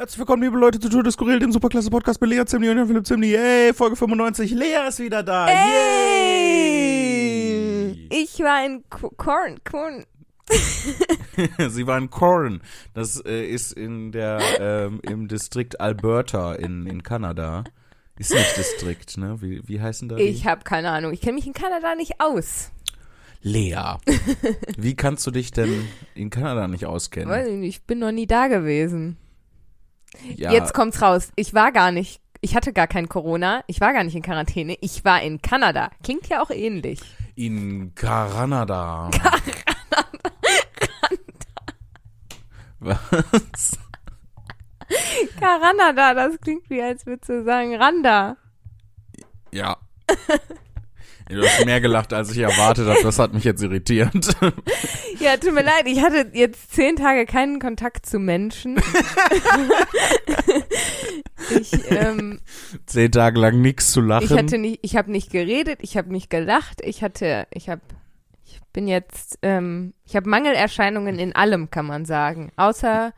[0.00, 2.86] Herzlich willkommen, liebe Leute, zu Tour de Skurril, dem Superklasse Podcast mit Lea Zimni und
[2.86, 3.32] Philipp Zimni.
[3.32, 4.52] Yay, Folge 95.
[4.52, 5.46] Lea ist wieder da.
[5.46, 5.58] Ey!
[7.92, 8.08] Yay!
[8.10, 10.06] Ich war in Ko- Korn, Korn.
[11.68, 12.62] Sie war in Corn.
[12.94, 17.64] Das äh, ist in der, ähm, im Distrikt Alberta in, in Kanada.
[18.16, 19.42] Ist nicht Distrikt, ne?
[19.42, 20.22] Wie, wie heißen da die?
[20.22, 21.12] Ich habe keine Ahnung.
[21.12, 22.70] Ich kenne mich in Kanada nicht aus.
[23.42, 23.96] Lea.
[24.78, 27.28] Wie kannst du dich denn in Kanada nicht auskennen?
[27.28, 27.76] Weiß ich nicht.
[27.76, 29.18] Ich bin noch nie da gewesen.
[30.36, 31.30] Ja, Jetzt kommt's raus.
[31.36, 32.20] Ich war gar nicht.
[32.40, 33.62] Ich hatte gar kein Corona.
[33.66, 34.76] Ich war gar nicht in Quarantäne.
[34.80, 35.90] Ich war in Kanada.
[36.02, 37.00] Klingt ja auch ähnlich.
[37.36, 39.10] in Kanada.
[42.80, 43.78] Was?
[45.38, 48.36] Kanada, das klingt wie, als würdest du sagen, Randa.
[49.52, 49.76] Ja.
[51.30, 52.98] Du hast mehr gelacht, als ich erwartet habe.
[53.02, 54.10] Das hat mich jetzt irritiert.
[55.20, 55.82] Ja, tut mir leid.
[55.84, 58.76] Ich hatte jetzt zehn Tage keinen Kontakt zu Menschen.
[61.60, 62.40] ich, ähm,
[62.86, 64.24] Zehn Tage lang nichts zu lachen.
[64.24, 67.82] Ich hatte nicht, ich habe nicht geredet, ich habe nicht gelacht, ich hatte, ich habe,
[68.46, 73.12] ich bin jetzt, ähm, ich habe Mangelerscheinungen in allem, kann man sagen, außer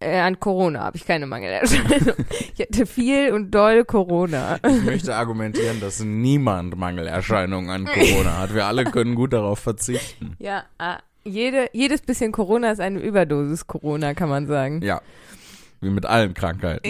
[0.00, 2.14] äh, an Corona habe ich keine Mangelerscheinungen.
[2.54, 4.58] ich hatte viel und doll Corona.
[4.66, 8.54] ich möchte argumentieren, dass niemand Mangelerscheinungen an Corona hat.
[8.54, 10.36] Wir alle können gut darauf verzichten.
[10.38, 14.82] Ja, ah, jede, jedes bisschen Corona ist eine Überdosis Corona, kann man sagen.
[14.82, 15.00] Ja.
[15.80, 16.88] Wie mit allen Krankheiten.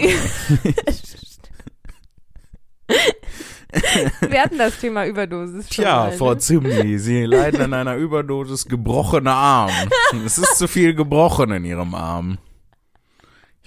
[4.29, 6.37] Wir hatten das Thema Überdosis schon Tja, mal, Frau ne?
[6.37, 9.71] Zimni, Sie leiden an einer Überdosis gebrochener Arm.
[10.25, 12.37] Es ist zu viel gebrochen in Ihrem Arm.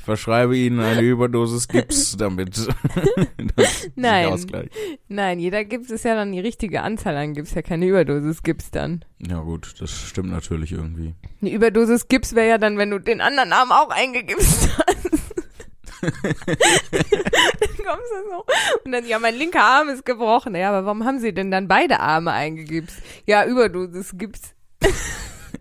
[0.00, 2.56] Ich verschreibe Ihnen eine Überdosis Gips, damit
[3.56, 4.28] das Nein.
[4.28, 4.72] ausgleicht.
[5.08, 8.70] Nein, jeder gibt es ja dann die richtige Anzahl an, gibt's ja keine Überdosis, gibt's
[8.70, 9.04] dann.
[9.18, 11.14] Ja gut, das stimmt natürlich irgendwie.
[11.42, 15.34] Eine Überdosis Gips wäre ja dann, wenn du den anderen Arm auch eingegipst hast.
[16.00, 16.12] dann
[17.84, 18.44] kommst du so.
[18.86, 20.54] Und dann, ja, mein linker Arm ist gebrochen.
[20.54, 23.02] Ja, aber warum haben sie denn dann beide Arme eingegipst?
[23.26, 24.54] Ja, Überdosis Gips.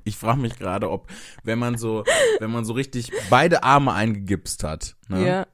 [0.04, 1.08] Ich frage mich gerade, ob,
[1.44, 2.04] wenn man so,
[2.40, 5.48] wenn man so richtig beide Arme eingegipst hat, ne, Ja.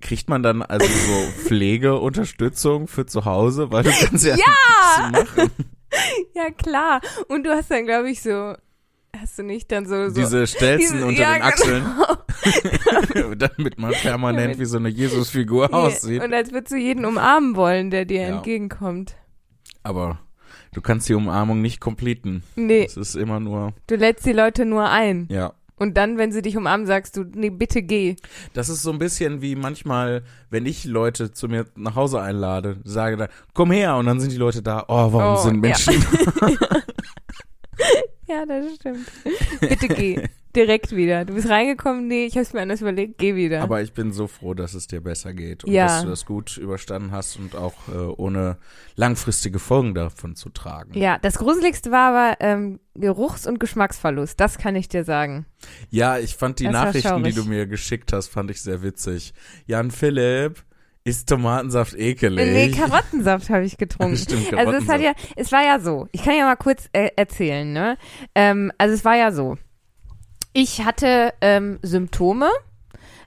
[0.00, 5.10] kriegt man dann also so Pflegeunterstützung für zu Hause, weil du kannst ja, Ja!
[5.10, 5.50] nichts machen.
[6.34, 7.00] Ja, klar.
[7.28, 8.54] Und du hast dann, glaube ich, so,
[9.18, 11.84] hast du nicht dann so, so Diese Stelzen diese- unter ja, den Achseln,
[13.14, 13.34] genau.
[13.36, 16.22] damit man permanent Damit- wie so eine Jesusfigur aussieht.
[16.22, 18.36] Und als würdest du jeden umarmen wollen, der dir Ja.
[18.36, 19.16] entgegenkommt.
[19.84, 20.18] Aber
[20.76, 22.42] du kannst die Umarmung nicht completen.
[22.54, 25.26] Nee, Es ist immer nur, du lädst die Leute nur ein.
[25.30, 25.52] ja.
[25.78, 28.16] Und dann, wenn sie dich umarmen, sagst du, nee, bitte geh.
[28.54, 32.78] Das ist so ein bisschen wie manchmal, wenn ich Leute zu mir nach Hause einlade,
[32.84, 35.60] sage dann, komm her, und dann sind die Leute da, oh, warum Oh, sind ja.
[35.60, 36.02] Menschen
[38.26, 39.06] Ja, das stimmt.
[39.60, 40.22] Bitte geh.
[40.56, 41.24] Direkt wieder.
[41.24, 43.60] Du bist reingekommen, nee, ich hab's mir anders überlegt, geh wieder.
[43.62, 45.86] Aber ich bin so froh, dass es dir besser geht und Ja.
[45.86, 48.56] dass du das gut überstanden hast und auch äh, ohne
[48.96, 50.98] langfristige Folgen davon zu tragen.
[50.98, 54.40] ja, das Gruseligste war aber ähm, Geruchs- und Geschmacksverlust.
[54.40, 55.44] Das kann ich dir sagen.
[55.90, 59.34] Ja, ich fand die Das Nachrichten, die du mir geschickt hast, fand ich sehr witzig.
[59.66, 60.64] Jan Philipp,
[61.04, 62.46] ist Tomatensaft ekelig?
[62.52, 64.16] Nee, Karottensaft habe ich getrunken.
[64.22, 66.08] Stimmt, Also es hat ja, es war ja so.
[66.10, 67.96] Ich kann ja mal kurz äh, erzählen, ne?
[68.34, 69.56] Ähm, also es war ja so.
[70.58, 72.48] Ich hatte ähm, Symptome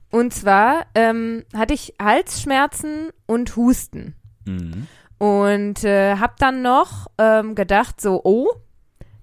[0.09, 4.15] und zwar ähm, hatte ich Halsschmerzen und Husten.
[4.45, 4.87] Mhm.
[5.19, 8.47] Und äh, hab dann noch ähm, gedacht, so, oh,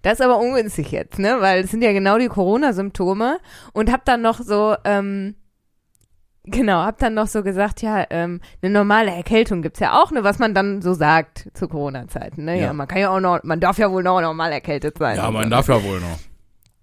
[0.03, 1.39] das ist aber ungünstig jetzt, ne?
[1.41, 3.41] Weil es sind ja genau die Corona-Symptome.
[3.73, 5.35] Und hab dann noch so, ähm,
[6.45, 10.23] genau, hab dann noch so gesagt, ja, ähm, eine normale Erkältung gibt's ja auch, ne,
[10.23, 12.55] was man dann so sagt zu Corona-Zeiten, ne?
[12.57, 12.67] Ja.
[12.67, 12.73] Ja.
[12.73, 15.17] man kann ja auch noch, man darf ja wohl noch normal erkältet sein.
[15.17, 15.51] Ja, man so.
[15.51, 16.21] darf ja wohl noch.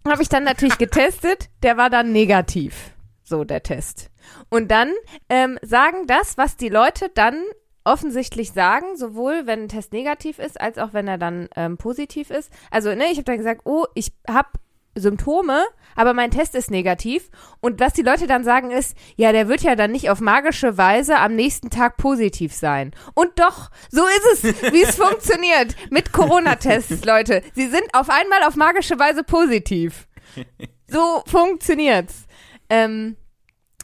[0.08, 2.92] Habe ich dann natürlich getestet, der war dann negativ,
[3.24, 4.10] so der Test.
[4.50, 4.92] Und dann
[5.30, 7.42] ähm, sagen das, was die Leute dann
[7.86, 12.30] offensichtlich sagen, sowohl wenn ein Test negativ ist, als auch wenn er dann ähm, positiv
[12.30, 12.52] ist.
[12.72, 14.50] Also, ne, ich habe dann gesagt, oh, ich habe
[14.96, 15.64] Symptome,
[15.96, 17.30] aber mein Test ist negativ.
[17.60, 20.78] Und was die Leute dann sagen ist, ja, der wird ja dann nicht auf magische
[20.78, 22.92] Weise am nächsten Tag positiv sein.
[23.14, 27.42] Und doch, so ist es, wie es funktioniert mit Corona-Tests, Leute.
[27.54, 30.08] Sie sind auf einmal auf magische Weise positiv.
[30.88, 32.26] So funktioniert's.
[32.70, 33.18] Ähm,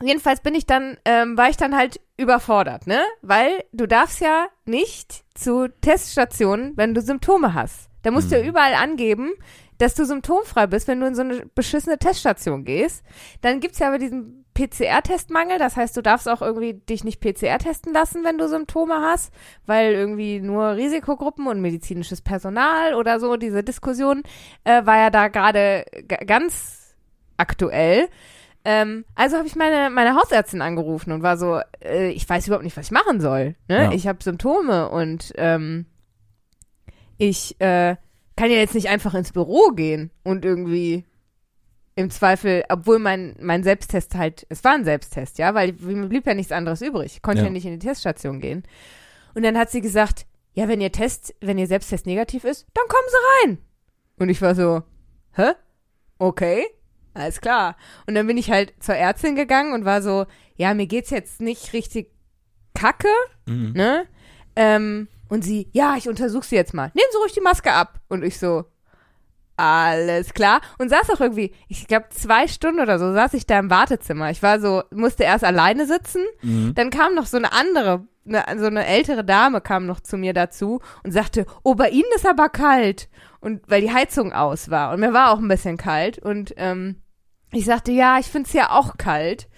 [0.02, 3.02] jedenfalls bin ich dann, ähm, war ich dann halt überfordert, ne?
[3.22, 7.90] Weil du darfst ja nicht zu Teststationen, wenn du Symptome hast.
[8.04, 9.32] Da musst du ja überall angeben,
[9.80, 13.04] dass du symptomfrei bist, wenn du in so eine beschissene Teststation gehst.
[13.42, 17.58] Dann gibt's ja aber diesen PCR-Testmangel, das heißt, du darfst auch irgendwie dich nicht PCR
[17.60, 19.34] testen lassen, wenn du Symptome hast,
[19.66, 24.24] weil irgendwie nur Risikogruppen und medizinisches Personal oder so, diese Diskussion
[24.66, 25.86] äh, war ja da gerade
[26.28, 26.94] ganz
[27.38, 28.10] aktuell.
[28.66, 32.66] Ähm, also habe ich meine, meine Hausärztin angerufen und war so, äh, ich weiß überhaupt
[32.66, 33.56] nicht, was ich machen soll.
[33.70, 33.84] Ne?
[33.86, 33.92] Ja.
[33.94, 35.86] Ich habe Symptome und ähm,
[37.18, 37.96] ich äh,
[38.40, 41.04] kann ja jetzt nicht einfach ins Büro gehen und irgendwie
[41.96, 46.26] im Zweifel, obwohl mein, mein Selbsttest halt, es war ein Selbsttest, ja, weil mir blieb
[46.26, 47.16] ja nichts anderes übrig.
[47.18, 47.48] Ich konnte ja.
[47.48, 47.52] Ja.
[47.52, 48.64] nicht in die Teststation gehen.
[49.34, 52.88] Und dann hat sie gesagt, ja, wenn ihr Test, wenn ihr Selbsttest negativ ist, dann
[52.88, 53.58] kommen Sie rein.
[54.20, 54.84] Und ich war so,
[55.36, 55.52] hä?
[56.18, 56.66] Okay,
[57.14, 57.76] alles klar.
[58.08, 60.26] Und dann bin ich halt zur Ärztin gegangen und war so,
[60.56, 62.12] ja, mir geht's jetzt nicht richtig
[62.74, 63.10] kacke,
[63.46, 63.74] Mhm.
[63.74, 64.06] ne?
[64.56, 66.92] Ähm, und sie, ja, ich untersuche sie jetzt mal.
[66.94, 68.00] Nehmen Sie ruhig die Maske ab.
[68.10, 68.66] Und ich so,
[69.56, 70.62] alles klar.
[70.78, 74.32] Und saß auch irgendwie, ich glaube, zwei Stunden oder so saß ich da im Wartezimmer.
[74.32, 76.24] Ich war so, musste erst alleine sitzen.
[76.42, 76.74] Mhm.
[76.76, 80.34] Dann kam noch so eine andere, eine, so eine ältere Dame kam noch zu mir
[80.34, 83.10] dazu und sagte, oh, bei Ihnen ist aber kalt.
[83.42, 84.94] Und weil die Heizung aus war.
[84.94, 86.20] Und mir war auch ein bisschen kalt.
[86.20, 87.02] Und ähm,
[87.52, 89.50] ich sagte, ja, ich find's ja auch kalt.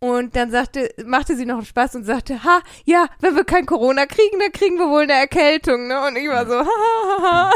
[0.00, 3.64] Und dann sagte, machte sie noch einen Spaß und sagte, ha, ja, wenn wir kein
[3.64, 6.06] Corona kriegen, dann kriegen wir wohl eine Erkältung, ne?
[6.06, 7.52] Und ich war so, ha, ha, ha, ha.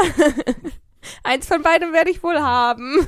[1.23, 3.07] Eins von beidem werde ich wohl haben.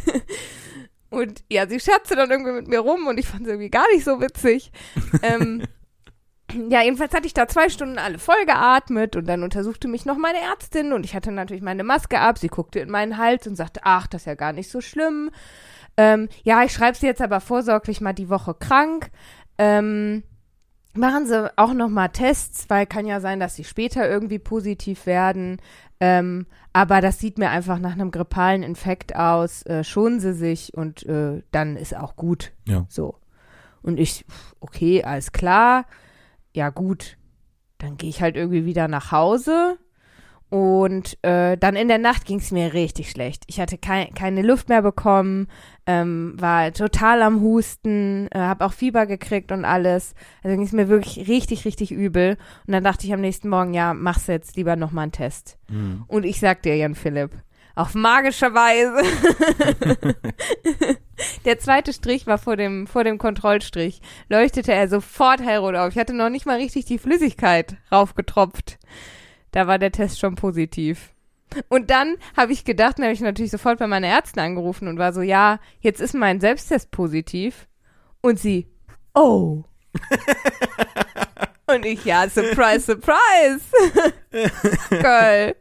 [1.10, 3.86] und ja, sie scherzte dann irgendwie mit mir rum und ich fand es irgendwie gar
[3.92, 4.72] nicht so witzig.
[5.22, 5.62] ähm,
[6.70, 10.16] ja, jedenfalls hatte ich da zwei Stunden alle voll geatmet und dann untersuchte mich noch
[10.16, 12.38] meine Ärztin und ich hatte natürlich meine Maske ab.
[12.38, 15.30] Sie guckte in meinen Hals und sagte, ach, das ist ja gar nicht so schlimm.
[15.96, 19.10] Ähm, ja, ich schreibe sie jetzt aber vorsorglich mal die Woche krank.
[19.58, 20.22] Ähm,
[20.94, 25.06] machen Sie auch noch mal Tests, weil kann ja sein, dass sie später irgendwie positiv
[25.06, 25.60] werden.
[26.00, 29.64] Ähm, aber das sieht mir einfach nach einem grippalen Infekt aus.
[29.66, 32.52] Äh, schonen Sie sich und äh, dann ist auch gut.
[32.66, 32.86] Ja.
[32.88, 33.16] So.
[33.82, 34.24] Und ich,
[34.60, 35.86] okay, alles klar.
[36.54, 37.16] Ja, gut.
[37.78, 39.78] Dann gehe ich halt irgendwie wieder nach Hause.
[40.54, 43.42] Und äh, dann in der Nacht ging es mir richtig schlecht.
[43.48, 45.48] Ich hatte kei keine Luft mehr bekommen,
[45.84, 50.14] ähm, war total am Husten, äh, habe auch Fieber gekriegt und alles.
[50.44, 52.36] Also ging es mir wirklich richtig, richtig übel.
[52.68, 55.58] Und dann dachte ich am nächsten Morgen, ja, mach's jetzt lieber nochmal einen Test.
[55.68, 56.04] Mhm.
[56.06, 57.32] Und ich sag dir, Jan Philipp,
[57.74, 59.02] auf magische Weise.
[61.44, 64.00] Der zweite Strich war vor dem, vor dem Kontrollstrich.
[64.28, 65.88] Leuchtete er sofort hellrot auf.
[65.90, 68.78] Ich hatte noch nicht mal richtig die Flüssigkeit raufgetropft.
[69.54, 71.12] Da war der Test schon positiv.
[71.68, 74.98] Und dann habe ich gedacht, dann habe ich natürlich sofort bei meiner Ärztin angerufen und
[74.98, 77.68] war so, ja, jetzt ist mein Selbsttest positiv.
[78.20, 78.66] Und sie,
[79.14, 79.62] oh.
[81.68, 83.60] und ich, ja, surprise, surprise.
[84.90, 85.54] Geil.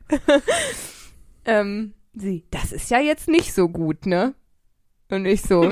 [1.45, 4.33] ähm, sie, das ist ja jetzt nicht so gut, ne?
[5.11, 5.71] Und ich so,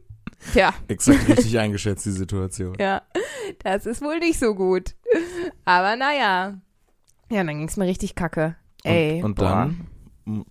[0.54, 2.78] tja, Exakt richtig eingeschätzt, die Situation.
[2.80, 3.02] ja,
[3.62, 4.94] das ist wohl nicht so gut.
[5.66, 6.62] Aber naja.
[7.30, 8.56] Ja, dann ging's mir richtig kacke.
[8.84, 9.18] Ey.
[9.22, 9.86] Und, und dann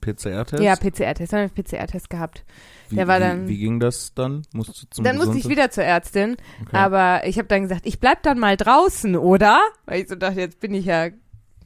[0.01, 0.61] PCR-Test?
[0.63, 1.33] Ja, PCR-Test.
[1.33, 2.45] Dann habe ich PCR-Test gehabt.
[2.89, 4.41] wie, der war wie, dann- Wie ging das dann?
[4.53, 6.35] Musst du zum Dann musste ich wieder zur Ärztin.
[6.63, 6.75] Okay.
[6.75, 9.59] Aber ich habe dann gesagt, ich bleib dann mal draußen, oder?
[9.85, 11.09] Weil ich so dachte, jetzt bin ich ja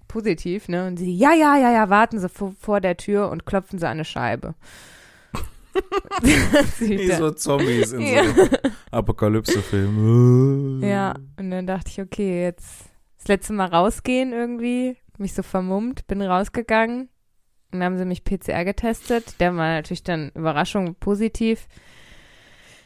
[0.08, 0.88] positiv, ne?
[0.88, 3.86] Und sie, ja, ja, ja, ja, warten Sie vor, vor der Tür und klopfen Sie
[3.86, 4.56] an eine Scheibe.
[6.80, 8.24] Wie so Zombies in Ja.
[8.26, 8.46] so
[8.92, 10.84] Apokalypse-Filmen.
[10.84, 12.86] Ja, und dann dachte ich, okay, jetzt
[13.20, 17.10] das letzte Mal rausgehen irgendwie, mich so vermummt, bin rausgegangen.
[17.72, 19.40] Und dann haben sie mich PCR getestet.
[19.40, 21.68] Der war natürlich dann Überraschung positiv.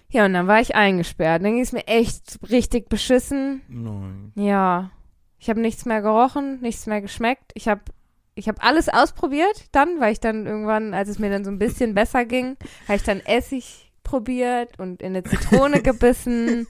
[0.10, 1.44] Ja, und dann war ich eingesperrt.
[1.44, 3.62] Dann ging es mir echt richtig beschissen.
[3.68, 4.32] Nein.
[4.36, 4.92] Ja,
[5.40, 7.52] ich habe nichts mehr gerochen, nichts mehr geschmeckt.
[7.56, 7.82] Ich habe
[8.36, 11.60] ich habe alles ausprobiert dann, weil ich dann irgendwann, als es mir dann so ein
[11.60, 16.68] bisschen besser ging, habe ich dann Essig probiert und in eine Zitrone gebissen,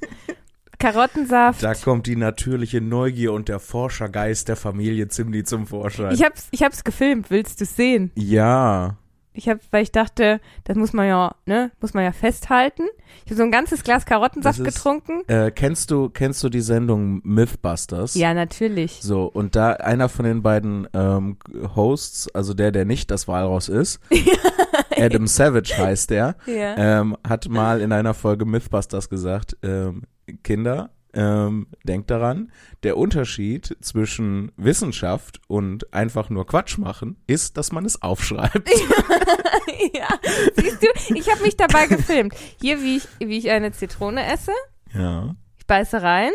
[0.80, 1.64] Karottensaft.
[1.64, 6.14] Da kommt die natürliche Neugier und der Forschergeist der Familie Zimni zum Vorschein.
[6.14, 8.12] Ich hab's, ich hab's gefilmt, willst du sehen?
[8.16, 8.98] ja.
[9.38, 12.84] Ich hab, weil ich dachte, das muss man ja, ne, muss man ja festhalten.
[13.26, 15.24] Ich habe so ein ganzes Glas Karottensaft ist- getrunken.
[15.28, 18.16] Äh, kennst du kennst du die Sendung Mythbusters?
[18.16, 19.00] Ja, natürlich.
[19.02, 21.36] So, und da einer von den beiden ähm,
[21.76, 24.00] Hosts, also der, der nicht das Walraus ist,
[24.98, 26.78] Adam Savage heißt der, Ja.
[27.02, 30.04] ähm, hat mal in einer Folge Mythbusters gesagt, ähm,
[30.44, 32.52] Kinder, ähm, denkt daran,
[32.84, 38.70] der Unterschied zwischen Wissenschaft und einfach nur Quatsch machen, ist, dass man es aufschreibt.
[39.94, 40.10] ja.
[40.56, 42.36] Siehst du, ich habe mich dabei gefilmt.
[42.60, 44.52] Hier, wie ich, wie ich eine Zitrone esse.
[44.94, 45.36] ja.
[45.58, 46.32] Ich beiße rein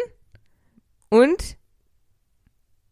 [1.09, 1.57] und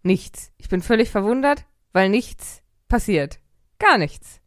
[0.02, 0.52] nichts.
[0.58, 3.40] Ich bin völlig verwundert, weil nichts passiert.
[3.80, 4.37] Gar nichts.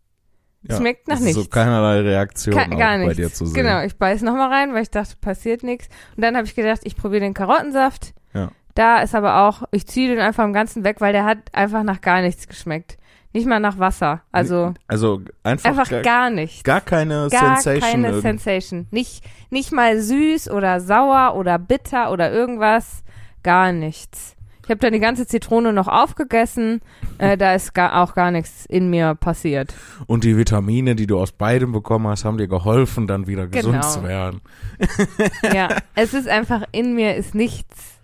[0.64, 0.78] Ja.
[0.78, 1.50] Schmeckt nach ist So nichts.
[1.54, 3.16] keinerlei Reaktion auch gar bei nichts.
[3.18, 3.64] dir zu sehen.
[3.64, 5.88] Genau, ich beiß nochmal rein, weil ich dachte, passiert nichts.
[6.16, 8.14] Und dann habe ich gedacht, ich probiere den Karottensaft.
[8.34, 8.50] Ja.
[8.76, 11.84] Da ist aber auch, ich ziehe den einfach am ganzen weg, weil der hat einfach
[11.84, 12.98] nach gar nichts geschmeckt.
[13.34, 14.22] Nicht mal nach Wasser.
[14.34, 16.64] Also Also einfach, einfach gar, gar nichts.
[16.64, 17.90] gar keine Gar Sensation.
[17.92, 18.88] keine irgend- Sensation.
[18.92, 23.04] Nicht, nicht mal süß oder sauer oder bitter oder irgendwas.
[23.44, 24.36] Gar nichts.
[24.72, 26.80] Ich habe dann die ganze Zitrone noch aufgegessen.
[27.18, 29.74] Äh, da ist gar, auch gar nichts in mir passiert.
[30.08, 33.74] Und die Vitamine, die du aus beidem bekommen hast, haben dir geholfen, dann wieder gesund
[33.82, 33.90] Genau.
[33.90, 34.40] zu werden.
[35.54, 38.00] Ja, es ist einfach, in mir ist nichts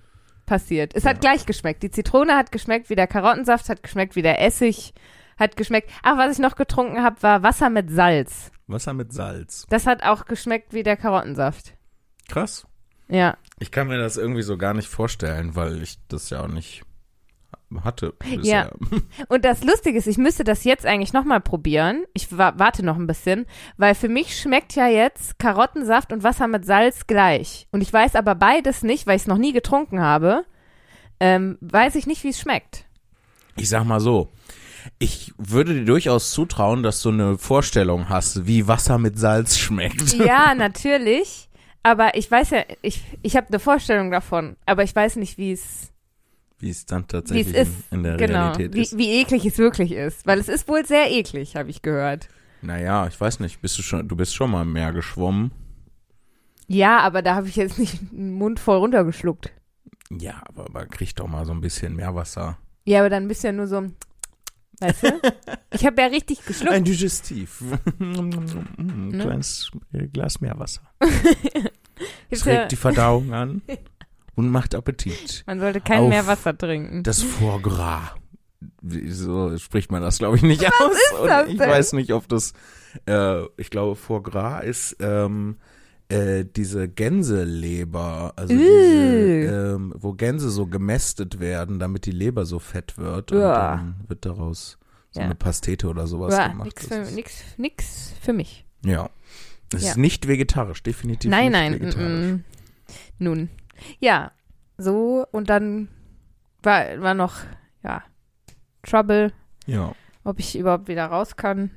[0.45, 0.93] passiert.
[0.93, 1.83] Es hat gleich geschmeckt.
[1.83, 4.93] Die Zitrone hat geschmeckt wie der Karottensaft, hat geschmeckt wie der Essig,
[5.39, 5.89] hat geschmeckt.
[6.03, 8.51] Ach, was ich noch getrunken habe, war Wasser mit Salz.
[8.67, 9.65] Wasser mit Salz.
[9.69, 11.75] Das hat auch geschmeckt wie der Karottensaft.
[12.27, 12.67] Krass.
[13.10, 13.38] Ja.
[13.60, 16.84] Ich kann mir das irgendwie so gar nicht vorstellen, weil ich das ja auch nicht
[17.84, 18.14] hatte.
[18.42, 18.70] Ja.
[19.28, 22.06] Und das Lustige ist, ich müsste das jetzt eigentlich nochmal probieren.
[22.14, 23.46] Ich wa warte noch ein bisschen,
[23.78, 27.68] weil für mich schmeckt ja jetzt Karottensaft und Wasser mit Salz gleich.
[27.72, 30.46] Und ich weiß aber beides nicht, weil ich es noch nie getrunken habe.
[31.20, 32.86] Ähm, weiß ich nicht, wie es schmeckt.
[33.56, 34.30] Ich sag mal so.
[35.00, 40.14] Ich würde dir durchaus zutrauen, dass du eine Vorstellung hast, wie Wasser mit Salz schmeckt.
[40.14, 41.47] Ja, natürlich.
[41.88, 45.53] Aber ich weiß ja, ich, ich habe eine Vorstellung davon, aber ich weiß nicht, wie
[45.53, 45.94] es
[46.60, 47.72] Wie es dann es tatsächlich ist.
[47.91, 48.98] in, in der genau, Realität wie, ist.
[48.98, 50.27] wie eklig es wirklich ist.
[50.27, 52.27] Weil es ist wohl sehr eklig, habe ich gehört.
[52.62, 53.62] Naja, ich weiß nicht.
[53.62, 55.51] Bist du schon, du bist schon mal im Meer geschwommen.
[56.67, 59.53] Ja, aber da habe ich jetzt nicht einen Mund voll runtergeschluckt.
[60.10, 62.58] Ja, aber man kriegt doch mal so ein bisschen Meerwasser.
[62.84, 63.86] Ja, aber dann bist du ja nur so,
[64.82, 65.22] weißt du?
[65.74, 66.72] Ich habe ja richtig geschluckt.
[66.74, 67.62] Ein Digestiv.
[68.00, 69.17] Ein Ne?
[69.20, 70.82] kleines äh, Glas Meerwasser.
[72.29, 73.62] Ja, regt die Verdauung an
[74.36, 75.43] und macht Appetit.
[75.48, 77.03] man sollte kein Meerwasser trinken.
[77.03, 78.12] Das Foie Gras.
[78.81, 81.19] Wieso spricht man das, glaube ich, nicht aus?
[81.22, 81.69] und das ich denn?
[81.69, 82.53] weiß nicht, ob das,
[83.07, 85.57] äh, ich glaube, Foie Gras ist ähm,
[86.10, 88.57] äh, diese Gänseleber, also Äh.
[88.57, 93.31] diese, ähm, wo Gänse so gemästet werden, damit die Leber so fett wird.
[93.31, 93.77] Und Uah.
[93.77, 94.77] dann wird daraus
[95.12, 95.25] so Ja.
[95.25, 96.65] eine Pastete oder sowas Uah, gemacht.
[96.65, 98.65] nix, für, nix, nix für mich.
[98.86, 99.10] Ja.
[99.74, 99.89] Es Ja.
[99.91, 101.74] ist nicht vegetarisch, definitiv Nein, nicht nein.
[101.74, 102.25] vegetarisch.
[102.31, 102.43] Mm, mm.
[103.19, 103.50] Nun.
[104.00, 104.31] Ja,
[104.77, 105.88] so und dann
[106.63, 107.36] war, war noch,
[107.83, 108.03] ja,
[108.83, 109.33] Trouble,
[109.65, 109.93] Ja.
[110.24, 111.71] ob ich überhaupt wieder raus kann,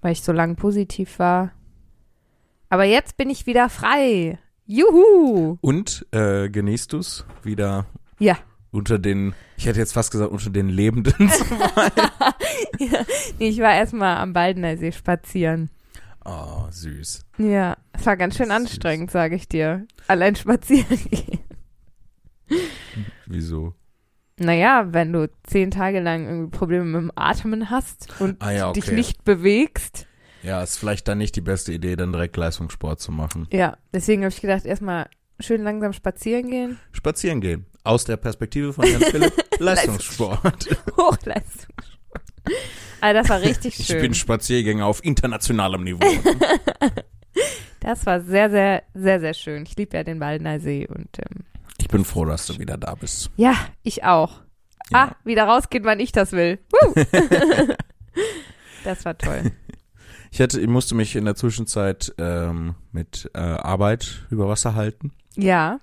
[0.00, 1.52] weil ich so lange positiv war.
[2.68, 4.38] Aber jetzt bin ich wieder frei.
[4.66, 5.58] Juhu!
[5.60, 7.86] Und äh, genießt du es wieder
[8.18, 8.36] Ja.
[8.72, 11.44] unter den, ich hätte jetzt fast gesagt, unter den Lebenden zu
[13.38, 15.70] Nee, ich war erstmal am Baldener See spazieren.
[16.28, 17.24] Oh, süß.
[17.38, 19.86] Ja, es war ganz schön anstrengend, sage ich dir.
[20.08, 21.38] Allein spazieren gehen.
[23.26, 23.74] Wieso?
[24.38, 28.68] Naja, wenn du zehn Tage lang irgendwie Probleme mit dem Atmen hast und Ah ja,
[28.70, 28.80] okay.
[28.80, 30.06] dich nicht bewegst.
[30.42, 33.48] Ja, ist vielleicht dann nicht die beste Idee, dann direkt Leistungssport zu machen.
[33.52, 35.08] Ja, deswegen habe ich gedacht, erstmal
[35.40, 36.78] schön langsam spazieren gehen.
[36.92, 37.66] Spazieren gehen.
[37.84, 39.32] Aus der Perspektive von Jan Philipp.
[39.58, 40.68] Leistungssport.
[40.96, 41.95] Hochleistungssport.
[43.00, 44.00] Also das war richtig Ich schön.
[44.00, 46.00] bin Spaziergänger auf internationalem Niveau.
[47.80, 49.64] das war sehr, sehr, sehr, sehr schön.
[49.64, 51.44] Ich liebe ja den Baldener See und ähm,
[51.78, 53.30] Ich bin froh, dass du wieder da bist.
[53.36, 54.40] ja, ich auch.
[54.90, 55.08] Ja.
[55.08, 56.58] Ah, wieder rausgehen, wann ich das will.
[58.84, 59.50] Das war toll.
[60.30, 65.12] Ich, hätte, ich musste mich in der Zwischenzeit ähm, mit äh, Arbeit über Wasser halten.
[65.34, 65.80] Ja,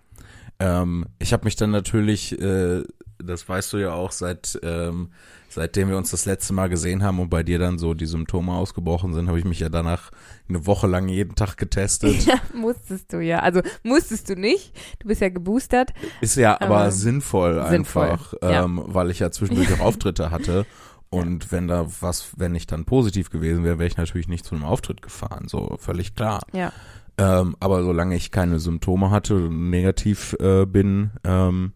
[0.60, 2.84] Ähm, ich habe mich dann natürlich, äh,
[3.22, 5.12] das weißt du ja auch, seit ähm,
[5.54, 8.54] seitdem wir uns das letzte Mal gesehen haben und bei dir dann so die Symptome
[8.54, 10.12] ausgebrochen sind, habe ich mich ja danach
[10.50, 12.26] eine Woche lang jeden Tag getestet.
[12.26, 13.40] ja, musstest du ja.
[13.40, 14.74] Also musstest du nicht.
[15.00, 15.94] Du bist ja geboostert.
[16.22, 18.64] Ist ja aber, Aber sinnvoll, sinnvoll, einfach, ja.
[18.64, 20.66] ähm, weil ich ja zwischendurch auch Auftritte hatte.
[21.10, 24.56] Und wenn da was, wenn ich dann positiv gewesen wäre, wäre ich natürlich nicht zu
[24.56, 26.42] einem Auftritt gefahren, so völlig klar.
[26.54, 26.74] Ja.
[27.20, 31.74] Ähm, aber solange ich keine Symptome hatte und negativ äh, bin, ähm,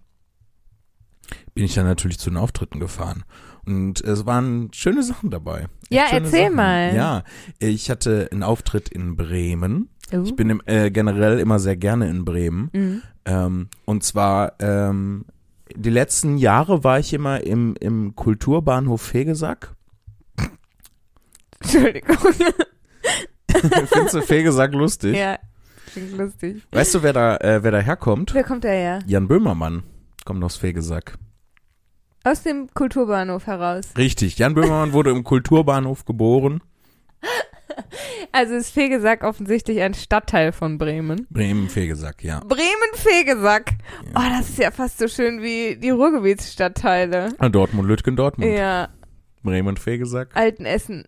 [1.53, 3.23] bin ich dann natürlich zu den Auftritten gefahren.
[3.67, 5.67] Und es waren schöne Sachen dabei.
[5.89, 6.55] Ja, erzähl Sachen.
[6.55, 6.95] mal.
[6.95, 7.23] Ja,
[7.59, 9.89] ich hatte einen Auftritt in Bremen.
[10.11, 10.23] Uh.
[10.23, 12.69] Ich bin im, äh, generell immer sehr gerne in Bremen.
[12.71, 13.01] Mhm.
[13.25, 15.25] Ähm, und zwar ähm,
[15.75, 19.75] die letzten Jahre war ich immer im, im Kulturbahnhof Fegesack.
[21.59, 22.17] Entschuldigung.
[23.51, 25.15] Findest du Fegesack lustig?
[25.15, 25.39] ja,
[25.91, 26.61] klingt lustig.
[26.71, 28.33] Weißt du, wer da, äh, wer da herkommt?
[28.33, 28.99] Wer kommt da her?
[29.07, 29.83] Jan Böhmermann
[30.23, 31.17] kommt aus Fegesack.
[32.27, 33.85] Aus dem Kulturbahnhof heraus.
[33.97, 36.61] Richtig, Jan Böhmermann wurde im Kulturbahnhof geboren.
[38.31, 41.27] Also ist Fegesack offensichtlich ein Stadtteil von Bremen.
[41.29, 42.39] Bremen, Fegesack, ja.
[42.39, 43.73] Bremen-Fegesack.
[44.03, 44.11] Ja.
[44.15, 47.33] Oh, das ist ja fast so schön wie die Ruhrgebietsstadtteile.
[47.37, 48.51] Ah, Dortmund, Lütgen, Dortmund.
[48.51, 48.89] Ja,
[49.43, 50.29] Bremen, Fegesack.
[50.33, 51.07] Altenessen.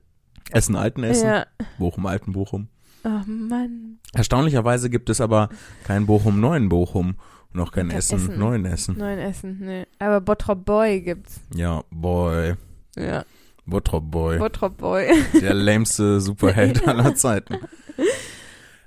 [0.51, 1.27] Essen, Altenessen.
[1.27, 1.45] Ja.
[1.79, 2.67] Bochum, Alten, Bochum.
[3.03, 3.99] Oh Mann.
[4.13, 5.49] Erstaunlicherweise gibt es aber
[5.85, 7.15] kein Bochum, neuen Bochum.
[7.58, 8.39] Auch kein Essen, Essen.
[8.39, 8.98] neuen Essen.
[8.98, 9.86] Neuen Essen, nee.
[9.98, 11.41] Aber Bottrop Boy gibt's.
[11.56, 12.53] Ja, boy.
[12.96, 13.24] Ja.
[13.65, 14.38] Bottrop Boy.
[14.38, 15.08] Bottrop Boy.
[15.41, 17.56] Der lämste Superheld aller Zeiten.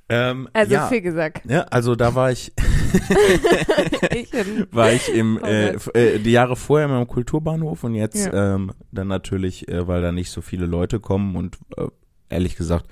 [0.09, 1.43] Ähm, Also ja, viel gesagt.
[1.49, 2.53] ja, also da war ich,
[4.15, 4.31] ich
[4.73, 8.55] war ich im äh, äh, die Jahre vorher im Kulturbahnhof und jetzt Ja.
[8.55, 11.87] ähm, dann natürlich, äh, weil da nicht so viele Leute kommen und äh,
[12.29, 12.87] ehrlich gesagt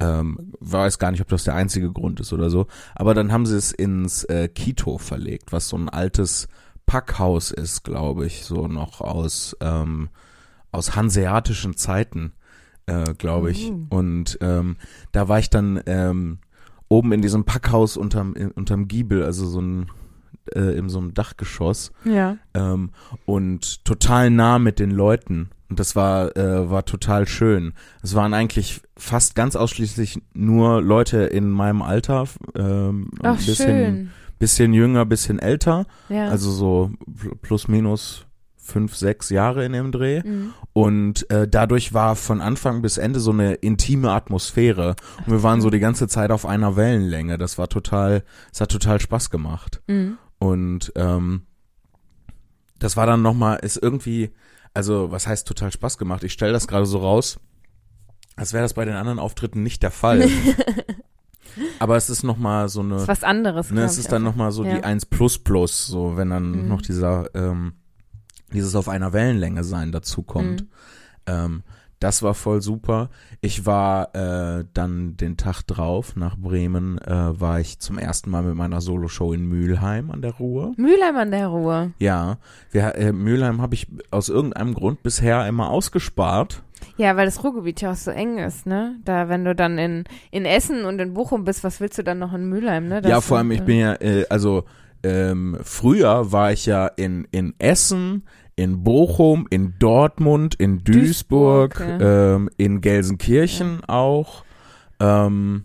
[0.00, 2.66] ähm, weiß gar nicht, ob das der einzige Grund ist oder so.
[2.94, 6.48] Aber dann haben sie es ins äh, Kito verlegt, was so ein altes
[6.86, 10.08] Packhaus ist, glaube ich, so noch aus ähm,
[10.72, 12.32] aus hanseatischen Zeiten,
[12.86, 13.70] äh, glaube ich.
[13.70, 13.86] Mhm.
[13.90, 14.76] Und ähm,
[15.12, 16.38] da war ich dann ähm,
[16.88, 19.90] oben in diesem Packhaus unterm, in, unterm Giebel, also so ein
[20.54, 22.36] äh, in so einem Dachgeschoss ja.
[22.54, 22.90] ähm,
[23.26, 25.50] und total nah mit den Leuten.
[25.70, 27.72] Und das war, äh, war total schön.
[28.02, 32.24] Es waren eigentlich fast ganz ausschließlich nur Leute in meinem Alter,
[32.56, 34.10] ähm, Ach, ein bisschen, schön.
[34.40, 36.26] bisschen jünger, bisschen älter, Ja.
[36.28, 40.22] also so pl- plus minus fünf, sechs Jahre in dem Dreh.
[40.24, 40.52] Mhm.
[40.72, 44.96] Und äh, dadurch war von Anfang bis Ende so eine intime Atmosphäre.
[45.24, 47.38] Und wir waren so die ganze Zeit auf einer Wellenlänge.
[47.38, 48.22] Das war total,
[48.52, 49.82] es hat total Spaß gemacht.
[49.88, 50.18] Mhm.
[50.38, 51.42] Und ähm,
[52.78, 54.30] das war dann nochmal, ist irgendwie,
[54.80, 56.24] also was heißt total Spaß gemacht?
[56.24, 57.38] Ich stelle das gerade so raus,
[58.34, 60.26] als wäre das bei den anderen Auftritten nicht der Fall.
[61.78, 63.70] Aber es ist nochmal so eine, ist was anderes.
[63.70, 64.30] ne, es ist dann auch.
[64.30, 64.76] nochmal so Ja.
[64.76, 66.68] die 1 plus plus, so wenn dann Mhm.
[66.68, 67.74] noch dieser, ähm,
[68.54, 70.62] dieses auf einer Wellenlänge sein dazu kommt.
[70.62, 70.68] Mhm.
[71.26, 71.62] Ähm,
[72.00, 73.10] das war voll super.
[73.42, 78.42] Ich war äh, dann den Tag drauf nach Bremen, äh, war ich zum ersten Mal
[78.42, 80.72] mit meiner Soloshow in Mülheim an der Ruhr.
[80.76, 81.92] Mülheim an der Ruhe.
[81.98, 82.38] Ja,
[82.70, 86.62] wir, äh, Mülheim habe ich aus irgendeinem Grund bisher immer ausgespart.
[86.96, 88.96] Ja, weil das Ruhrgebiet ja auch so eng ist, ne?
[89.04, 92.18] Da, wenn du dann in, in Essen und in Bochum bist, was willst du dann
[92.18, 93.02] noch in Mülheim, ne?
[93.02, 94.64] Das ja, vor allem, ich äh, bin ja, äh, also
[95.02, 98.24] ähm, früher war ich ja in, in Essen,
[98.60, 104.44] in Bochum, in Dortmund, in Duisburg, Duisburg, ähm, in Gelsenkirchen auch.
[105.00, 105.64] Ähm,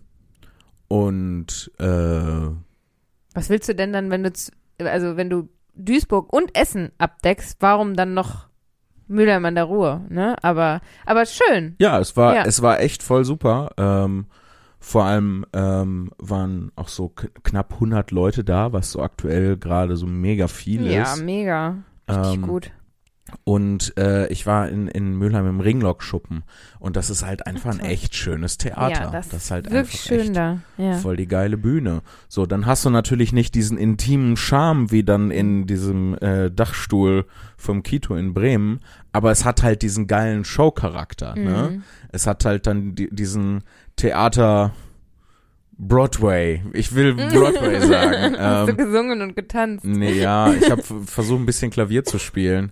[0.88, 2.52] und äh,
[3.34, 4.32] Was willst du denn dann, wenn du,
[4.80, 8.48] also wenn du Duisburg und Essen abdeckst, warum dann noch
[9.08, 10.36] Mülheim an der Ruhr, ne?
[10.42, 11.76] Aber, aber schön.
[11.80, 12.44] Ja, es war, Ja.
[12.46, 13.72] es war echt voll super.
[13.78, 14.26] Ähm,
[14.80, 17.10] vor allem ähm, waren auch so
[17.44, 21.24] knapp 100 Leute da, was so aktuell gerade so mega viel Ja, ist.
[21.24, 21.78] mega.
[22.10, 22.72] Richtig Ähm, gut.
[23.44, 26.44] Und äh, ich war in, in Mülheim im Ringlock-Schuppen
[26.80, 29.06] und das ist halt einfach ein echt schönes Theater.
[29.06, 30.60] Ja, das, ist halt wirklich einfach schön echt da.
[30.78, 30.94] Ja.
[30.98, 32.02] voll die geile Bühne.
[32.28, 37.26] So, dann hast du natürlich nicht diesen intimen Charme wie dann in diesem äh, Dachstuhl
[37.58, 38.80] vom Kito in Bremen,
[39.12, 41.36] aber es hat halt diesen geilen Showcharakter.
[41.36, 41.70] Ne?
[41.72, 41.84] Mhm.
[42.12, 43.64] Es hat halt dann di diesen
[43.96, 44.74] Theater
[45.78, 46.64] Broadway.
[46.74, 48.38] Ich will Broadway sagen.
[48.38, 49.84] Hast du ähm, gesungen und getanzt?
[49.84, 52.72] nee, ja, ich habe versucht ein bisschen Klavier zu spielen.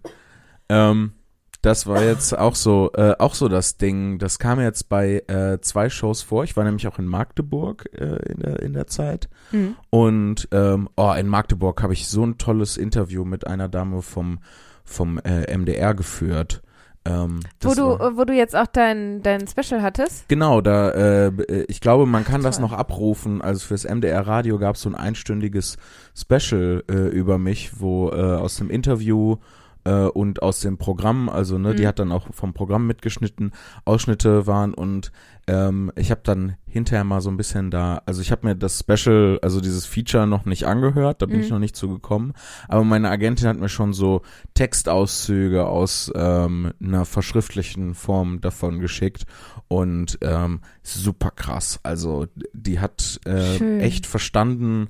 [0.69, 1.13] Ähm,
[1.61, 4.19] das war jetzt auch so, äh, auch so das Ding.
[4.19, 6.43] Das kam jetzt bei äh, zwei Shows vor.
[6.43, 9.29] Ich war nämlich auch in Magdeburg äh, in, der, in der Zeit.
[9.53, 9.75] Mhm.
[9.89, 14.39] Und ähm, oh, in Magdeburg habe ich so ein tolles Interview mit einer Dame vom,
[14.83, 16.61] vom äh, MDR geführt.
[17.05, 20.27] Ähm, Wo das du, war- wo du jetzt auch dein, dein Special hattest?
[20.27, 22.65] Genau, da äh, äh, ich glaube, man kann das Toll.
[22.67, 23.41] noch abrufen.
[23.41, 25.77] Also fürs MDR Radio gab es so ein einstündiges
[26.13, 29.37] Special über mich, wo aus dem Interview
[29.85, 31.87] äh, und aus dem Programm, also ne, die Mhm.
[31.87, 33.51] hat dann auch vom Programm mitgeschnitten,
[33.85, 35.11] Ausschnitte waren und
[35.45, 38.79] ähm, ich habe dann hinterher mal so ein bisschen da, also ich habe mir das
[38.79, 41.53] Special, also dieses Feature noch nicht angehört, da bin ich Mhm.
[41.55, 42.33] noch nicht zu gekommen,
[42.69, 44.21] aber meine Agentin hat mir schon so
[44.53, 49.25] Textauszüge aus ähm, einer verschriftlichen Form davon geschickt
[49.67, 51.79] und ähm, super krass.
[51.83, 54.89] Also die hat äh, echt verstanden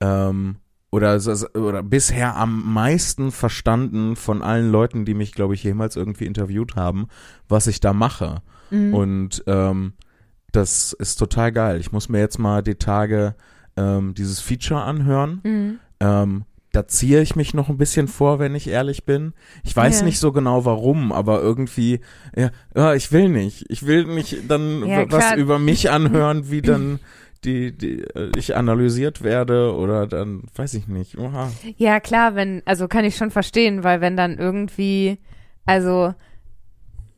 [0.00, 0.56] ähm,
[0.90, 1.20] oder,
[1.54, 6.76] oder bisher am meisten verstanden von allen Leuten, die mich, glaube ich, jemals irgendwie interviewt
[6.76, 7.08] haben,
[7.48, 8.42] was ich da mache.
[8.70, 8.94] Mhm.
[8.94, 9.92] Und ähm,
[10.52, 11.78] das ist total geil.
[11.80, 13.34] Ich muss mir jetzt mal die Tage
[13.76, 15.40] ähm, dieses Feature anhören.
[15.44, 15.78] Mhm.
[16.00, 19.32] Ähm, da ziehe ich mich noch ein bisschen vor, wenn ich ehrlich bin.
[19.64, 20.04] Ich weiß Ja.
[20.06, 22.00] nicht so genau warum, aber irgendwie,
[22.36, 23.64] ja, ja, ich will nicht.
[23.68, 27.00] Ich will nicht dann Ja, was über mich anhören, wie dann
[27.44, 31.18] die, die äh, ich analysiert werde oder dann weiß ich nicht.
[31.18, 31.50] Oha.
[31.76, 35.18] Ja, klar, wenn, also kann ich schon verstehen, weil wenn dann irgendwie,
[35.66, 36.14] also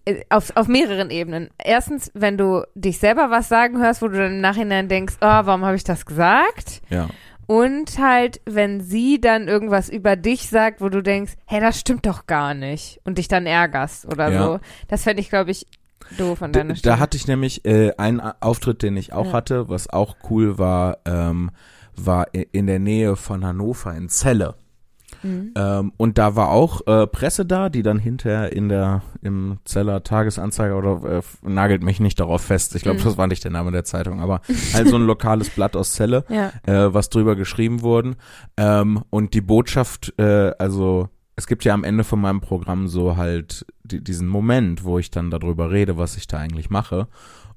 [0.05, 1.51] äh, auf, auf mehreren Ebenen.
[1.63, 5.27] Erstens, wenn du dich selber was sagen hörst, wo du dann im Nachhinein denkst, oh,
[5.27, 6.83] warum habe ich das gesagt?
[6.91, 7.09] Ja.
[7.47, 12.07] Und halt, wenn sie dann irgendwas über dich sagt, wo du denkst, hey, das stimmt
[12.07, 14.45] doch gar nicht und dich dann ärgerst oder Ja.
[14.45, 14.61] so.
[14.87, 15.67] Das fände ich, glaube ich,
[16.19, 16.95] an Da, deiner Stelle.
[16.97, 19.33] da hatte ich nämlich äh, einen Auftritt, den ich auch Ja.
[19.33, 21.51] hatte, was auch cool war, ähm,
[21.97, 24.55] war in der Nähe von Hannover in Celle.
[25.23, 25.53] Mhm.
[25.55, 30.03] Ähm, und da war auch äh, Presse da, die dann hinterher in der im Zeller
[30.03, 32.75] Tagesanzeiger oder äh, nagelt mich nicht darauf fest.
[32.75, 33.05] Ich glaube, Mhm.
[33.05, 34.41] das war nicht der Name der Zeitung, aber
[34.73, 36.53] halt so ein lokales Blatt aus Celle, Ja.
[36.67, 38.17] äh, was drüber geschrieben wurden.
[38.57, 43.17] Ähm, und die Botschaft, äh, also es gibt ja am Ende von meinem Programm so
[43.19, 47.09] halt die, diesen Moment, wo ich dann darüber rede, was ich da eigentlich mache.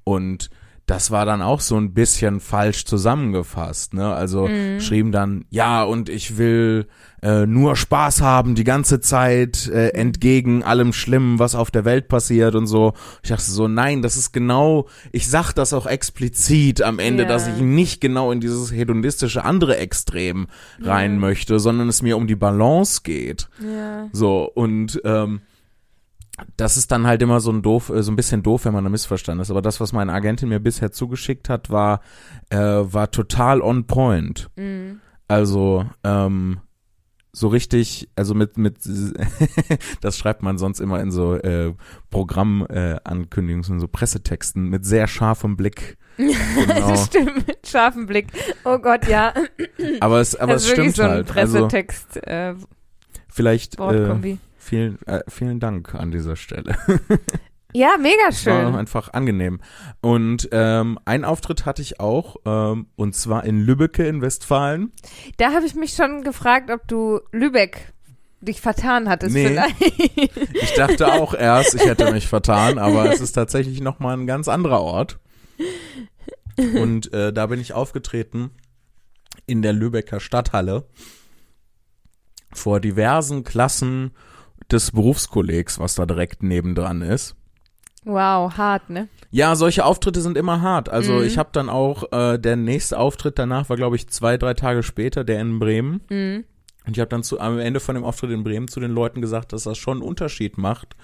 [0.04, 0.50] Und
[0.86, 4.14] das war dann auch so ein bisschen falsch zusammengefasst, ne?
[4.14, 4.82] Also Mhm.
[4.82, 6.88] schrieben dann, ja, und ich will
[7.22, 12.10] äh, nur Spaß haben die ganze Zeit, äh, entgegen allem Schlimmen, was auf der Welt
[12.10, 12.96] passiert und so.
[13.24, 17.30] Ich dachte so, nein, das ist genau, ich sag das auch explizit am Ende, Ja.
[17.30, 20.48] dass ich nicht genau in dieses hedonistische andere Extrem
[20.82, 21.20] rein Ja.
[21.20, 23.48] möchte, sondern es mir um die Balance geht.
[23.66, 24.10] Ja.
[24.12, 25.40] So, und ähm,
[26.58, 28.84] das ist dann halt immer so ein doof, äh, so ein bisschen doof, wenn man
[28.84, 29.52] da missverstanden ist.
[29.52, 32.02] Aber das, was meine Agentin mir bisher zugeschickt hat, war,
[32.50, 34.50] äh, war total on point.
[34.56, 35.00] Mhm.
[35.28, 36.60] Also, ähm,
[37.36, 38.78] so richtig, also mit, mit,
[40.02, 41.74] das schreibt man sonst immer in so äh,
[42.12, 45.98] Programmankündigungen, äh, in so Pressetexten mit sehr scharfem Blick.
[46.16, 46.96] Genau.
[46.96, 48.28] Stimmt, mit scharfem Blick.
[48.66, 49.34] Oh Gott, ja.
[50.00, 51.36] Aber es, aber das es stimmt so ein halt.
[51.36, 52.54] Also Pressetext, äh,
[53.30, 54.38] vielleicht äh, Wortkombi.
[54.64, 56.76] Vielen, äh, vielen Dank an dieser Stelle.
[57.74, 58.76] ja, mega Es war schön.
[58.76, 59.60] einfach angenehm.
[60.02, 64.92] Und ähm, einen Auftritt hatte ich auch, ähm, und zwar in Lübbecke in Westfalen.
[65.38, 67.94] Da habe ich mich schon gefragt, ob du Lübeck
[68.42, 69.48] dich vertan hattest Nee.
[69.48, 69.82] vielleicht.
[70.54, 74.48] Ich dachte auch erst, ich hätte mich vertan, aber es ist tatsächlich nochmal ein ganz
[74.50, 75.20] anderer Ort.
[76.58, 78.52] Und äh, da bin ich aufgetreten
[79.48, 80.86] in der Lübecker Stadthalle
[82.54, 84.12] vor diversen Klassen
[84.72, 87.36] des Berufskollegs, was da direkt nebendran ist.
[88.06, 89.08] Wow, hart, ne?
[89.32, 90.90] Ja, solche Auftritte sind immer hart.
[90.90, 91.24] Also Mhm.
[91.24, 94.84] ich habe dann auch, äh, der nächste Auftritt danach war, glaube ich, zwei, drei Tage
[94.84, 96.02] später, der in Bremen.
[96.10, 96.44] Mhm.
[96.86, 99.22] Und ich habe dann zu, am Ende von dem Auftritt in Bremen zu den Leuten
[99.22, 100.98] gesagt, dass das schon einen Unterschied macht,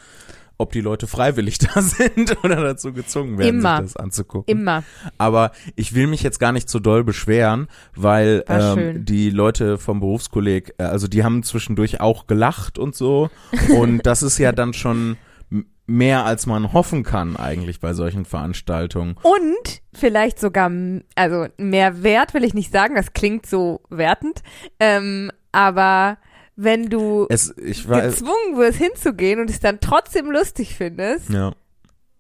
[0.60, 3.78] ob die Leute freiwillig da sind oder dazu gezwungen werden, Immer.
[3.78, 4.52] sich das anzugucken.
[4.52, 4.84] Immer.
[5.18, 9.06] Aber ich will mich jetzt gar nicht so doll beschweren, weil War ähm, schön.
[9.06, 13.30] die Leute vom Berufskolleg, äh, also die haben zwischendurch auch gelacht und so.
[13.70, 15.18] Und das ist ja dann schon
[15.88, 19.16] mehr, als man hoffen kann eigentlich bei solchen Veranstaltungen.
[19.24, 20.72] Und vielleicht sogar,
[21.16, 24.44] also mehr Wert will ich nicht sagen, das klingt so wertend,
[24.80, 26.18] ähm, aber
[26.62, 31.54] wenn du Es, ich weiß, gezwungen wirst hinzugehen und es dann trotzdem lustig findest, ja.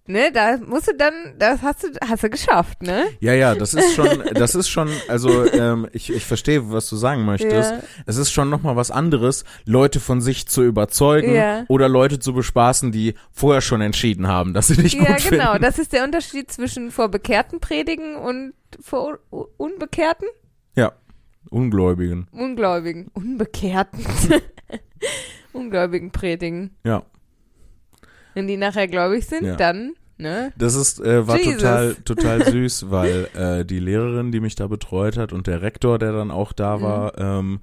[0.07, 3.05] ne, da musst du dann, das hast du, hast du geschafft, ne?
[3.19, 6.95] Ja, ja, das ist schon, das ist schon, also ähm, ich, ich verstehe, was du
[6.95, 7.71] sagen möchtest.
[7.71, 7.79] Ja.
[8.05, 11.65] Es ist schon nochmal was anderes, Leute von sich zu überzeugen Ja.
[11.67, 15.51] oder Leute zu bespaßen, die vorher schon entschieden haben, dass sie dich Ja, gut genau.
[15.51, 15.61] finden.
[15.61, 19.19] Das ist der Unterschied zwischen vor Bekehrten predigen und vor
[19.57, 20.27] Unbekehrten?
[21.49, 22.27] Ungläubigen.
[22.31, 23.07] Ungläubigen.
[23.13, 24.05] Unbekehrten.
[25.53, 26.71] Ungläubigen predigen.
[26.83, 27.03] Ja,
[28.33, 29.55] Wenn die nachher gläubig sind, Ja.
[29.55, 30.53] dann, ne?
[30.57, 31.55] das ist äh, war Jesus.
[31.55, 35.97] total total süß, weil äh, die Lehrerin, die mich da betreut hat und der Rektor,
[35.97, 36.81] der dann auch da Mhm.
[36.83, 37.59] war, ähm,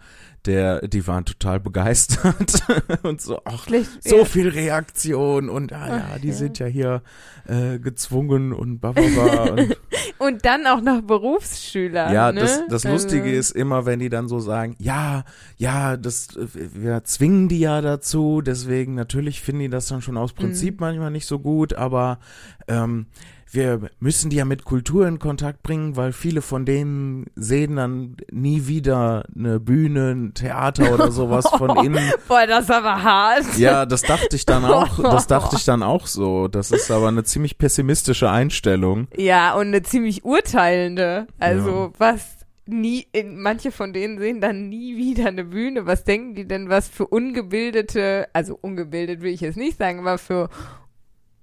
[0.47, 2.63] der, die waren total begeistert
[3.03, 3.67] und so, ach,
[4.01, 6.35] so viel Reaktion und ah, ja, Ach, die ja.
[6.35, 7.03] sind ja hier
[7.47, 9.51] äh, gezwungen und bababa.
[9.51, 9.77] und
[10.19, 12.13] Und dann auch noch Berufsschüler.
[12.13, 12.41] Ja, ne?
[12.41, 15.25] das, das Lustige also, ist immer, wenn die dann so sagen, ja,
[15.57, 20.17] ja, das, äh, wir zwingen die ja dazu, deswegen natürlich finden die das dann schon
[20.17, 22.19] aus Prinzip manchmal nicht so gut, aber
[22.67, 23.07] ähm,
[23.51, 28.17] wir müssen die ja mit Kultur in Kontakt bringen, weil viele von denen sehen dann
[28.31, 32.11] nie wieder eine Bühne, ein Theater oder sowas von innen.
[32.29, 33.57] Boah, das ist aber hart.
[33.57, 36.49] Ja, das dachte ich dann auch, das dachte ich dann auch so.
[36.49, 39.07] Das ist aber eine ziemlich pessimistische Einstellung.
[39.17, 41.27] Ja, und eine ziemlich urteilende.
[41.39, 41.91] Also, Ja.
[41.99, 42.21] was
[42.69, 45.87] nie, in, manche von denen sehen dann nie wieder eine Bühne.
[45.87, 50.19] Was denken die denn, was für ungebildete, also ungebildet will ich jetzt nicht sagen, aber
[50.19, 50.49] für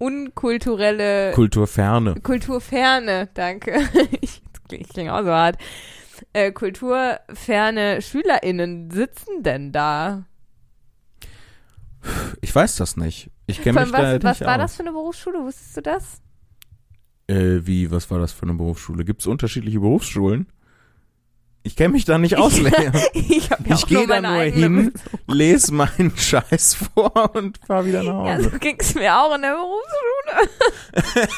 [0.03, 2.15] unkulturelle, Kulturferne.
[2.21, 3.79] kulturferne, danke.
[4.21, 5.57] ich, ich klinge auch so hart.
[6.33, 10.25] Äh, kulturferne SchülerInnen sitzen denn da?
[12.41, 13.31] Ich weiß das nicht.
[13.47, 14.61] Ich kenne mich was da halt was nicht war aus.
[14.61, 15.43] das für eine Berufsschule?
[15.43, 16.21] Wusstest du das?
[17.27, 19.05] Äh, wie, was war das für eine Berufsschule?
[19.05, 20.47] Gibt es unterschiedliche Berufsschulen?
[21.65, 22.53] Ich kenne mich da nicht aus.
[23.13, 24.91] Ich hab ja Ich gehe da nur hin,
[25.27, 28.49] lese meinen Scheiß vor und fahr wieder nach Ja, Hause.
[28.51, 31.29] so ging's mir auch in der Berufsschule.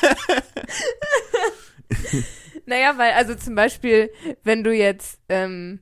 [2.66, 4.10] naja, weil, also zum Beispiel,
[4.44, 5.80] wenn du jetzt, ähm,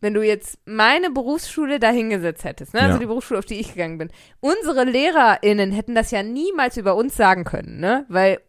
[0.00, 2.80] wenn du jetzt meine Berufsschule da hingesetzt hättest, ne?
[2.80, 2.98] also Ja.
[2.98, 7.16] die Berufsschule, auf die ich gegangen bin, unsere LehrerInnen hätten das ja niemals über uns
[7.16, 8.06] sagen können, ne?
[8.08, 8.40] Weil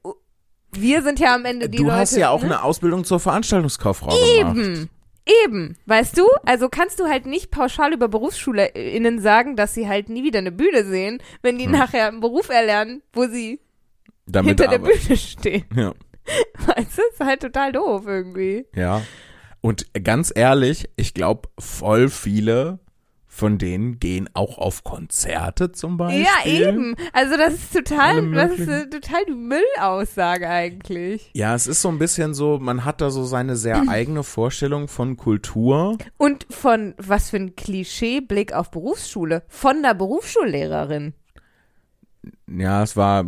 [0.71, 1.95] wir sind ja am Ende die du Leute.
[1.97, 2.45] hast ja auch ne?
[2.47, 4.07] eine Ausbildung zur Veranstaltungskauffrau
[4.39, 4.57] gemacht.
[4.57, 4.89] Eben.
[5.45, 6.27] Eben, weißt du?
[6.45, 10.51] Also kannst du halt nicht pauschal über BerufsschülerInnen sagen, dass sie halt nie wieder eine
[10.51, 11.71] Bühne sehen, wenn die Hm.
[11.71, 13.61] nachher einen Beruf erlernen, wo sie
[14.25, 15.65] Damit hinter der aber- Bühne stehen.
[15.75, 15.93] Ja.
[16.75, 17.01] Weißt du?
[17.11, 18.65] Ist halt total doof irgendwie.
[18.75, 19.01] Ja.
[19.61, 22.79] Und ganz ehrlich, ich glaube, voll viele
[23.33, 26.23] von denen gehen auch auf Konzerte zum Beispiel.
[26.23, 26.95] Ja, eben.
[27.13, 31.31] Also das ist total, das ist äh, total die Müllaussage eigentlich.
[31.33, 34.87] Ja, es ist so ein bisschen so, man hat da so seine sehr eigene Vorstellung
[34.87, 35.97] von Kultur.
[36.17, 39.41] Und von was für ein Klischee-Blick auf Berufsschule.
[39.47, 41.13] Von der Berufsschullehrerin.
[42.47, 43.25] Ja, es war,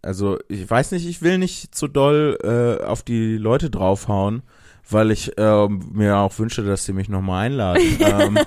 [0.00, 4.42] also ich weiß nicht, ich will nicht zu doll äh, auf die Leute draufhauen,
[4.90, 7.82] weil ich ähm, mir auch wünsche, dass sie mich nochmal einladen.
[8.00, 8.38] ähm,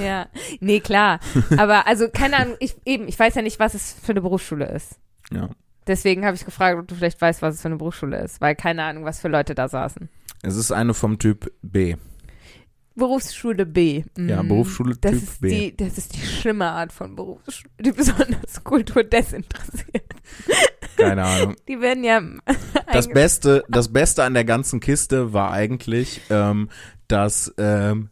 [0.00, 0.26] Ja.
[0.60, 1.20] Nee, klar.
[1.56, 4.66] Aber also, keine Ahnung, ich, eben, ich weiß ja nicht, was es für eine Berufsschule
[4.66, 4.98] ist.
[5.32, 5.48] ja.
[5.86, 8.54] Deswegen habe ich gefragt, ob du vielleicht weißt, was es für eine Berufsschule ist, weil
[8.54, 10.10] keine Ahnung, was für Leute da saßen.
[10.42, 11.96] Es ist eine vom Typ B.
[12.98, 14.04] Berufsschule B.
[14.18, 14.48] Ja, Mhm.
[14.48, 15.48] Berufsschule das Typ ist B.
[15.70, 20.04] Die, das ist die schlimme Art von Berufsschule, die besonders kulturdesinteressiert.
[20.96, 21.56] Keine Ahnung.
[21.68, 22.20] Die werden ja
[22.92, 26.68] Das Beste, das Beste an der ganzen Kiste war eigentlich, ähm,
[27.06, 28.10] dass ähm,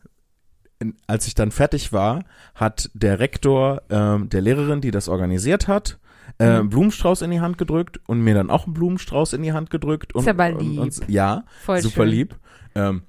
[1.06, 5.98] als ich dann fertig war, hat der Rektor ähm, der Lehrerin, die das organisiert hat,
[6.38, 6.56] äh, Mhm.
[6.60, 9.70] einen Blumenstrauß in die Hand gedrückt und mir dann auch einen Blumenstrauß in die Hand
[9.70, 10.14] gedrückt.
[10.14, 10.80] Und, Ist aber und, lieb.
[10.80, 12.08] und ja, voll super schön.
[12.08, 12.36] lieb.
[12.74, 13.02] Ähm,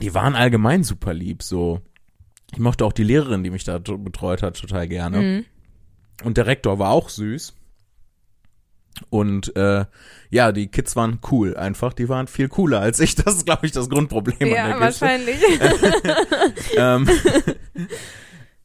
[0.00, 1.42] die waren allgemein super lieb.
[1.42, 1.80] So,
[2.52, 5.20] ich mochte auch die Lehrerin, die mich da betreut hat, total gerne.
[5.20, 5.44] Mhm.
[6.24, 7.54] Und der Rektor war auch süß.
[9.08, 9.86] Und äh,
[10.30, 11.92] ja, die Kids waren cool einfach.
[11.92, 13.14] Die waren viel cooler als ich.
[13.24, 15.40] Das ist, glaube ich, das Grundproblem Ja, an der wahrscheinlich.
[16.76, 17.08] Ähm,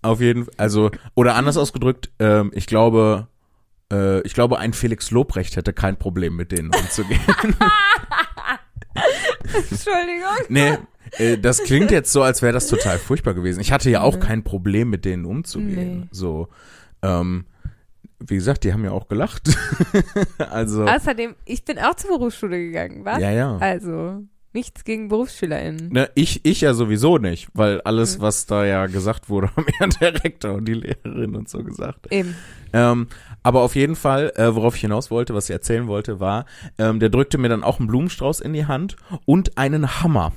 [0.02, 3.28] auf jeden Fall, also, oder anders ausgedrückt, ähm, ich glaube,
[3.91, 7.19] äh, ich glaube, ein Felix Lobrecht hätte kein Problem mit denen umzugehen.
[9.54, 10.38] Entschuldigung.
[10.50, 10.78] nee,
[11.17, 13.60] äh, das klingt jetzt so, als wäre das total furchtbar gewesen.
[13.60, 15.99] Ich hatte ja auch kein Problem mit denen umzugehen.
[16.01, 16.08] Nee.
[16.12, 16.47] So,
[17.01, 17.45] ähm,
[18.19, 19.49] wie gesagt, die haben ja auch gelacht.
[20.49, 23.19] also, Außerdem, ich bin auch zur Berufsschule gegangen, was?
[23.19, 23.58] ja, ja.
[23.58, 24.23] Also,
[24.54, 25.89] nichts gegen BerufsschülerInnen.
[25.89, 28.21] Ne, ich, ich ja sowieso nicht, weil alles, Mhm.
[28.21, 32.08] was da ja gesagt wurde, haben ja der Rektor und die Lehrerin und so gesagt.
[32.12, 32.36] Eben.
[32.71, 33.08] Ähm,
[33.43, 36.45] aber auf jeden Fall, äh, worauf ich hinaus wollte, was ich erzählen wollte, war,
[36.78, 40.32] ähm, der drückte mir dann auch einen Blumenstrauß in die Hand und einen Hammer.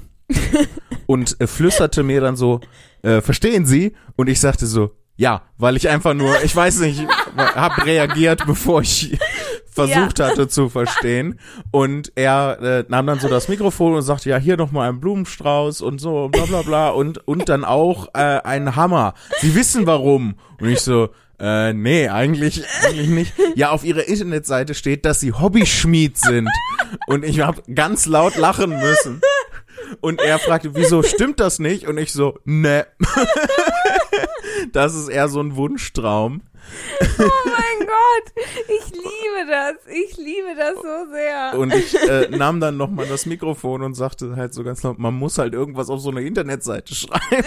[1.07, 2.61] Und äh, flüsterte mir dann so,
[3.03, 3.95] äh, verstehen Sie?
[4.17, 7.05] Und ich sagte so, ja, weil ich einfach nur, ich weiß nicht,
[7.37, 9.19] hab reagiert, bevor ich
[9.71, 11.41] versucht hatte zu verstehen.
[11.73, 15.01] Und er äh, nahm dann so das Mikrofon und sagte, ja, hier noch mal ein
[15.01, 16.91] Blumenstrauß und so, bla bla bla.
[16.91, 19.15] Und, und dann auch äh, einen Hammer.
[19.41, 20.37] Sie wissen warum.
[20.61, 21.09] Und ich so,
[21.41, 23.33] äh, nee, eigentlich, eigentlich nicht.
[23.57, 26.49] Ja, auf ihrer Internetseite steht, dass sie Hobbyschmied sind.
[27.07, 29.21] Und ich habe ganz laut lachen müssen.
[30.01, 31.87] Und er fragte, wieso stimmt das nicht?
[31.87, 32.87] Und ich so, ne.
[34.73, 36.43] das ist eher so ein Wunschtraum.
[37.19, 39.75] Oh mein Gott, ich liebe das.
[39.87, 41.59] Ich liebe das so sehr.
[41.59, 45.15] Und ich äh, nahm dann nochmal das Mikrofon und sagte halt so ganz laut, man
[45.15, 47.47] muss halt irgendwas auf so eine Internetseite schreiben.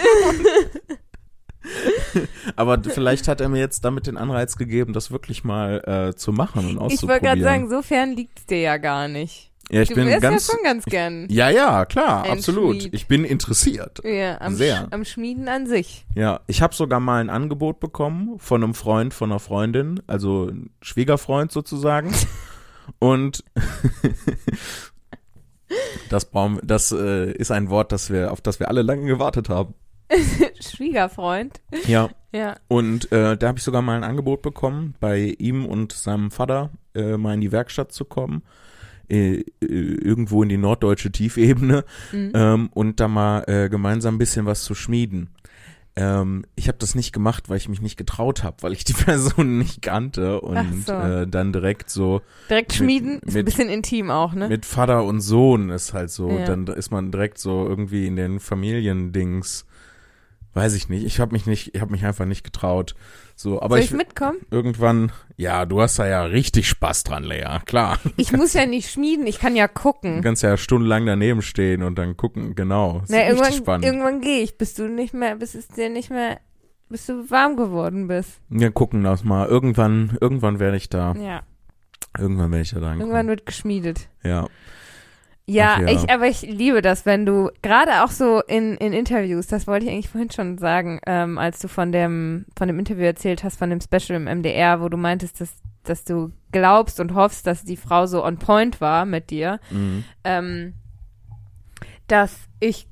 [2.56, 6.32] Aber vielleicht hat er mir jetzt damit den Anreiz gegeben, das wirklich mal äh, zu
[6.32, 7.08] machen und ich auszuprobieren.
[7.08, 9.51] wollte gerade sagen, so fern liegt's dir ja gar nicht.
[9.70, 11.26] Ja, ich du bin wärst ganz, ja schon ganz gern.
[11.30, 12.82] ja, ja, klar, Ein absolut.
[12.82, 12.94] Schmied.
[12.94, 14.00] Ich bin interessiert.
[14.04, 14.76] Ja, am, Sehr.
[14.76, 16.04] Sch am Schmieden an sich.
[16.14, 20.46] Ja, ich habe sogar mal ein Angebot bekommen von einem Freund, von einer Freundin, also
[20.46, 22.12] ein Schwiegerfreund sozusagen.
[22.98, 23.44] Und
[26.10, 29.48] das brauchen, das äh, ist ein Wort, das wir, auf das wir alle lange gewartet
[29.48, 29.74] haben.
[30.60, 31.60] Schwiegerfreund.
[31.86, 32.10] Ja.
[32.32, 32.56] Ja.
[32.68, 36.70] Und äh, da habe ich sogar mal ein Angebot bekommen, bei ihm und seinem Vater
[36.94, 38.42] äh, mal in die Werkstatt zu kommen.
[39.12, 42.32] Äh, äh, irgendwo in die norddeutsche Tiefebene Mhm.
[42.34, 45.28] ähm, und da mal äh, gemeinsam ein bisschen was zu schmieden.
[45.94, 48.94] Ähm, ich habe das nicht gemacht, weil ich mich nicht getraut habe, weil ich die
[49.04, 50.92] Person nicht kannte und so.
[50.94, 54.48] äh, dann direkt so Direkt mit- schmieden ist ein mit- bisschen intim auch, ne?
[54.48, 56.46] mit Vater und Sohn ist halt so, Ja.
[56.46, 59.66] dann ist man direkt so irgendwie in den Familiendings.
[60.54, 61.04] Weiß ich nicht.
[61.04, 62.94] Ich habe mich nicht, ich habe mich einfach nicht getraut.
[63.34, 64.38] So, aber Soll ich, ich mitkommen?
[64.50, 67.58] irgendwann, ja, du hast da ja richtig Spaß dran, Lea.
[67.66, 67.98] Klar.
[68.16, 70.20] Ich muss ja nicht schmieden, ich kann ja Du gucken.
[70.22, 73.02] kannst ja stundenlang daneben stehen und dann gucken, genau.
[73.08, 73.84] Na, irgendwann, spannend.
[73.84, 76.38] irgendwann gehe ich, bis du nicht mehr, bis es dir nicht mehr,
[76.88, 78.40] bis du warm geworden bist.
[78.48, 79.48] Wir gucken das mal.
[79.48, 81.42] Irgendwann, irgendwann werde ich da, Ja.
[82.18, 84.08] irgendwann werde ich da dran Irgendwann wird geschmiedet.
[84.22, 84.46] Ja.
[85.52, 85.88] Ja, Ach ja.
[85.88, 89.86] ich, aber ich liebe das, wenn du, gerade auch so in, in Interviews, das wollte
[89.86, 93.58] ich eigentlich vorhin schon sagen, ähm, als du von dem, von dem Interview erzählt hast,
[93.58, 95.50] von dem Special im MDR, wo du meintest, dass,
[95.84, 100.04] dass du glaubst und hoffst, dass die Frau so on point war mit dir, Mhm.
[100.24, 100.74] ähm,
[102.08, 102.86] dass ich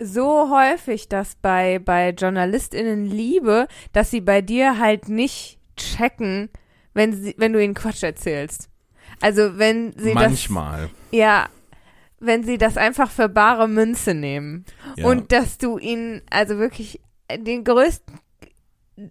[0.00, 6.50] so häufig das bei, bei JournalistInnen liebe, dass sie bei dir halt nicht checken,
[6.94, 8.68] wenn sie, wenn du ihnen Quatsch erzählst.
[9.20, 10.82] Also wenn sie Manchmal.
[10.82, 10.90] das.
[11.12, 11.46] Ja,
[12.18, 14.64] wenn sie das einfach für bare Münze nehmen.
[14.96, 15.06] Ja.
[15.06, 17.00] Und dass du ihnen also wirklich
[17.30, 18.14] den größten,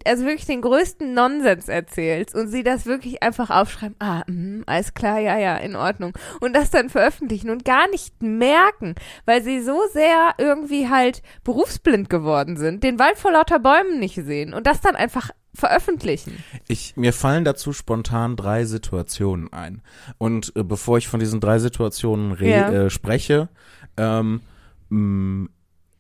[0.04, 4.96] also wirklich den größten Nonsens erzählst und sie das wirklich einfach aufschreiben, ah, mh, alles
[4.96, 6.14] klar, ja, ja, in Ordnung.
[6.42, 12.10] Und das dann veröffentlichen und gar nicht merken, weil sie so sehr irgendwie halt berufsblind
[12.10, 16.44] geworden sind, den Wald vor lauter Bäumen nicht sehen und das dann einfach veröffentlichen.
[16.68, 19.82] Ich, mir fallen dazu spontan drei Situationen ein.
[20.18, 22.72] Und äh, bevor ich von diesen drei Situationen re Ja.
[22.72, 23.50] äh, spreche,
[23.98, 24.42] ähm,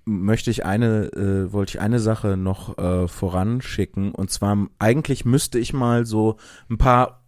[0.05, 4.11] möchte ich eine, äh, wollte ich eine Sache noch äh, voranschicken.
[4.11, 6.37] Und zwar, eigentlich müsste ich mal so
[6.69, 7.24] ein paar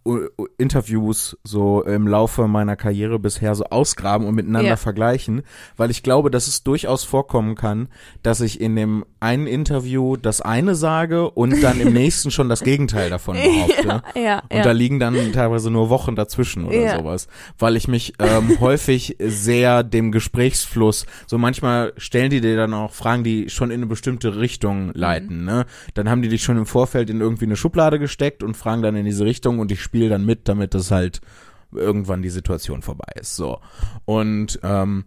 [0.56, 4.76] Interviews so im Laufe meiner Karriere bisher so ausgraben und miteinander Ja.
[4.76, 5.42] vergleichen,
[5.76, 7.88] weil ich glaube, dass es durchaus vorkommen kann,
[8.22, 12.62] dass ich in dem einen Interview das eine sage und dann im nächsten schon das
[12.62, 14.02] Gegenteil davon behaupte.
[14.14, 16.98] Ja, Und da liegen dann teilweise nur Wochen dazwischen oder Ja.
[16.98, 22.72] sowas, weil ich mich ähm, häufig sehr dem Gesprächsfluss, so manchmal stellen die dir dann
[22.74, 25.66] auch Fragen, die schon in eine bestimmte Richtung leiten, ne?
[25.94, 28.96] Dann haben die dich schon im Vorfeld in irgendwie eine Schublade gesteckt und fragen dann
[28.96, 31.20] in diese Richtung und ich spiele dann mit, damit das halt
[31.72, 33.58] irgendwann die Situation vorbei ist, so.
[34.04, 35.04] Und ähm,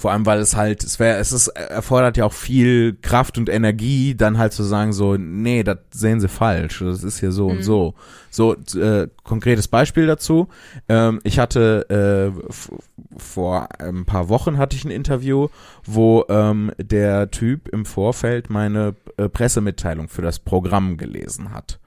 [0.00, 3.50] vor allem, weil es halt, es wäre, es ist, erfordert ja auch viel Kraft und
[3.50, 7.48] Energie, dann halt zu sagen, so, nee, das sehen sie falsch, das ist hier so
[7.48, 7.92] und so.
[8.30, 10.48] So, äh, konkretes Beispiel dazu.
[10.88, 12.54] Ähm, ich hatte äh,
[13.18, 15.48] vor ein paar Wochen hatte ich ein Interview,
[15.84, 21.78] wo ähm, der Typ im Vorfeld meine äh, Pressemitteilung für das Programm gelesen hat.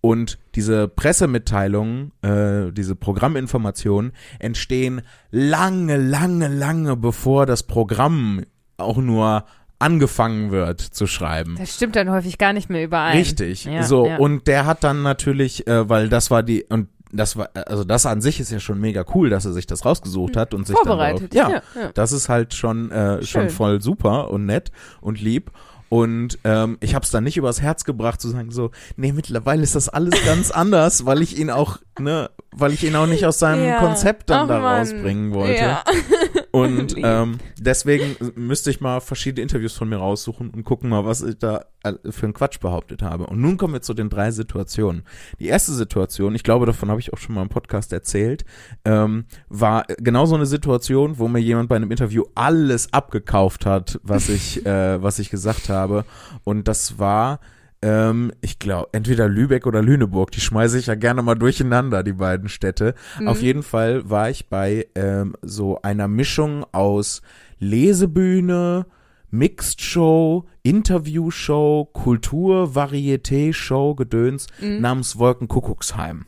[0.00, 8.42] Und diese Pressemitteilungen, äh, diese Programminformationen entstehen lange, lange, lange bevor das Programm
[8.76, 9.44] auch nur
[9.78, 11.56] angefangen wird zu schreiben.
[11.58, 13.16] Das stimmt dann häufig gar nicht mehr überein.
[13.16, 13.64] Richtig.
[13.64, 14.16] Ja, so, ja.
[14.16, 18.06] und der hat dann natürlich, äh, weil das war die, und das war, also das
[18.06, 20.76] an sich ist ja schon mega cool, dass er sich das rausgesucht hat und sich
[20.76, 21.34] Vorbereitet.
[21.34, 21.80] Darauf, ja.
[21.80, 21.90] ja.
[21.94, 25.50] das ist halt schon, äh, schon voll super und nett und lieb.
[25.88, 29.62] Und ähm, ich habe es dann nicht übers Herz gebracht zu sagen so, nee, mittlerweile
[29.62, 33.24] ist das alles ganz anders, weil ich ihn auch, ne, weil ich ihn auch nicht
[33.24, 33.78] aus seinem Ja.
[33.78, 34.78] Konzept dann Ach, da Mann.
[34.80, 35.60] rausbringen wollte.
[35.62, 35.84] Ja.
[36.62, 41.22] Und ähm, deswegen müsste ich mal verschiedene Interviews von mir raussuchen und gucken mal, was
[41.22, 43.26] ich da äh, für einen Quatsch behauptet habe.
[43.26, 45.02] Und nun kommen wir zu den drei Situationen.
[45.38, 48.44] Die erste Situation, ich glaube, davon habe ich auch schon mal im Podcast erzählt,
[48.84, 54.00] ähm, war genau so eine Situation, wo mir jemand bei einem Interview alles abgekauft hat,
[54.02, 56.04] was ich, äh, was ich gesagt habe.
[56.44, 57.40] Und das war
[57.82, 62.12] ähm, ich glaube, entweder Lübeck oder Lüneburg, die schmeiße ich ja gerne mal durcheinander, die
[62.12, 62.94] beiden Städte.
[63.26, 67.22] Auf jeden Fall war ich bei ähm, so einer Mischung aus
[67.58, 68.86] Lesebühne,
[69.30, 74.46] Mixed Show, Interview-Show, Kultur, Varieté-Show, Gedöns
[74.80, 76.24] namens Wolkenkuckucksheim.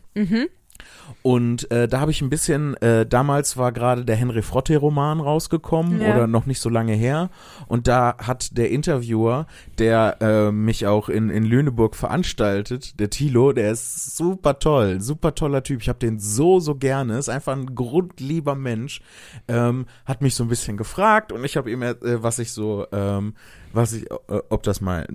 [1.22, 6.00] Und äh, da habe ich ein bisschen, äh, damals war gerade der Henry Frotte-Roman rausgekommen
[6.00, 6.14] Ja.
[6.14, 7.30] oder noch nicht so lange her.
[7.68, 9.46] Und da hat der Interviewer,
[9.78, 15.34] der äh, mich auch in, in Lüneburg veranstaltet, der Thilo, der ist super toll, super
[15.34, 15.80] toller Typ.
[15.82, 19.00] Ich habe den so, so gerne, ist einfach ein grundlieber Mensch.
[19.48, 22.86] Ähm, hat mich so ein bisschen gefragt und ich habe ihm, äh, was ich so,
[22.92, 23.34] ähm,
[23.72, 24.16] was ich, äh,
[24.48, 25.06] ob das mal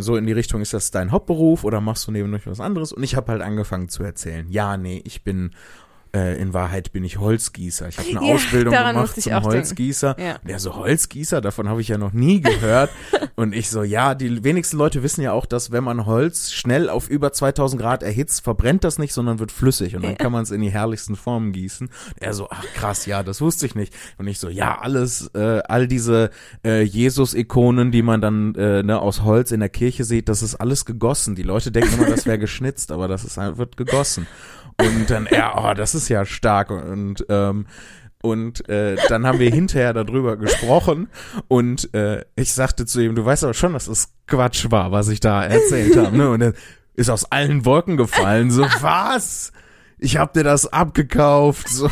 [0.00, 2.92] so in die Richtung ist, das dein Hauptberuf oder machst du nebenbei was anderes?
[2.92, 4.46] Und ich habe halt angefangen zu erzählen.
[4.50, 5.50] Ja, nee, ich bin
[6.14, 7.88] äh, in Wahrheit bin ich Holzgießer.
[7.88, 9.42] Ich habe eine Ja, Ausbildung gemacht zum.
[9.42, 10.16] Holzgießer.
[10.18, 10.38] Ja.
[10.46, 12.90] Der so Holzgießer, davon habe ich ja noch nie gehört.
[13.34, 16.88] und ich so, ja, die wenigsten Leute wissen ja auch, dass wenn man Holz schnell
[16.88, 20.16] auf über 2000 Grad erhitzt, verbrennt das nicht, sondern wird flüssig und dann Ja.
[20.16, 21.90] kann man es in die herrlichsten Formen gießen.
[22.20, 23.92] Er so, ach krass, ja, das wusste ich nicht.
[24.18, 26.30] Und ich so, ja, alles, äh, all diese
[26.64, 30.54] äh, Jesus-Ikonen, die man dann äh, ne, aus Holz in der Kirche sieht, das ist
[30.56, 31.34] alles gegossen.
[31.34, 34.26] Die Leute denken immer, das wäre geschnitzt, aber das ist halt, wird gegossen.
[34.80, 37.66] Und dann er, oh, das ist ja stark und ähm,
[38.22, 41.08] und äh, dann haben wir hinterher darüber gesprochen
[41.46, 45.08] und äh, ich sagte zu ihm, du weißt aber schon, dass das Quatsch war, was
[45.08, 46.30] ich da erzählt habe, ne?
[46.30, 46.54] Und er
[46.94, 49.52] ist aus allen Wolken gefallen, so was?
[49.98, 51.68] Ich hab dir das abgekauft.
[51.68, 51.88] So.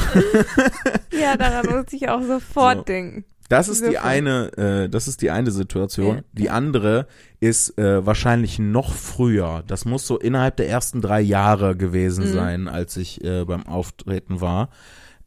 [1.12, 2.84] ja, daran musste ich auch sofort So.
[2.84, 3.24] denken.
[3.52, 6.16] Das ist die eine, äh, das ist die eine Situation.
[6.16, 6.22] Ja.
[6.32, 7.06] Die andere
[7.38, 9.62] ist äh, wahrscheinlich noch früher.
[9.66, 12.32] Das muss so innerhalb der ersten drei Jahre gewesen Mhm.
[12.32, 14.70] sein, als ich äh, beim Auftreten war.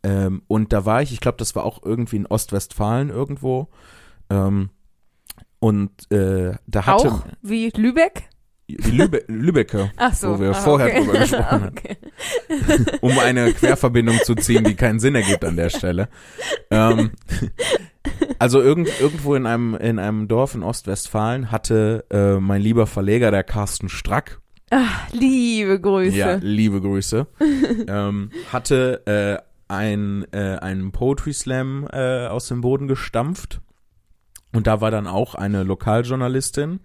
[0.02, 3.68] Ähm, und da war ich, ich glaube, das war auch irgendwie in Ostwestfalen irgendwo.
[4.32, 4.72] Ähm,
[5.60, 8.24] und äh, da hatte Auch wie Lübeck?
[8.68, 10.34] Lübe Lübecker, Ach so.
[10.34, 11.06] wo wir ah, vorher okay.
[11.06, 11.98] drüber gesprochen haben, okay.
[13.02, 16.10] um eine Querverbindung zu ziehen, die keinen Sinn ergibt an der Stelle.
[16.72, 17.12] Ähm,
[18.40, 23.32] also irgend, irgendwo in einem, in einem Dorf in Ostwestfalen hatte äh, mein lieber Verleger,
[23.32, 24.40] der Carsten Strack,
[24.72, 26.18] Ach, liebe Grüße.
[26.18, 27.28] ja, liebe Grüße,
[27.88, 33.62] ähm, hatte äh, ein, äh, einen Poetry Slam äh, aus dem Boden gestampft.
[34.54, 36.80] Und da war dann auch eine Lokaljournalistin,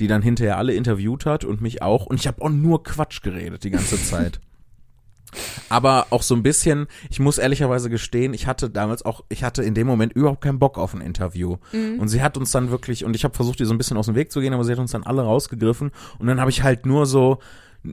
[0.00, 2.06] die dann hinterher alle interviewt hat und mich auch.
[2.06, 4.40] Und ich habe auch nur Quatsch geredet die ganze Zeit.
[5.68, 9.62] Aber auch so ein bisschen, ich muss ehrlicherweise gestehen, ich hatte damals auch, ich hatte
[9.62, 11.56] in dem Moment überhaupt keinen Bock auf ein Interview.
[12.00, 14.06] Und sie hat uns dann wirklich, und ich habe versucht, ihr so ein bisschen aus
[14.06, 15.90] dem Weg zu gehen, aber sie hat uns dann alle rausgegriffen.
[16.18, 17.38] Und dann habe ich halt nur so,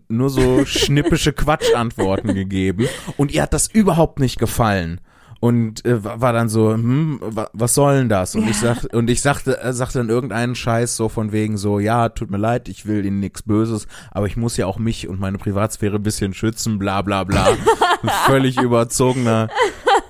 [0.07, 2.87] nur so schnippische Quatschantworten gegeben.
[3.17, 4.99] Und ihr hat das überhaupt nicht gefallen.
[5.39, 8.35] Und äh, war dann so, hm, wa, was soll denn das?
[8.35, 11.79] Und ich sag, und ich sagte, äh, sagte dann irgendeinen Scheiß so von wegen so,
[11.79, 15.07] ja, tut mir leid, ich will Ihnen nichts Böses, aber ich muss ja auch mich
[15.07, 17.47] und meine Privatsphäre ein bisschen schützen, bla bla bla.
[18.25, 19.49] Völlig überzogener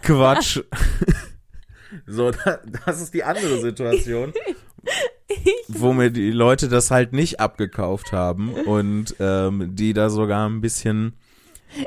[0.02, 0.62] Quatsch.
[2.08, 4.34] so, da, das ist die andere Situation.
[5.68, 10.62] wo mir die Leute das halt nicht abgekauft haben und ähm, die da sogar ein
[10.62, 11.14] bisschen,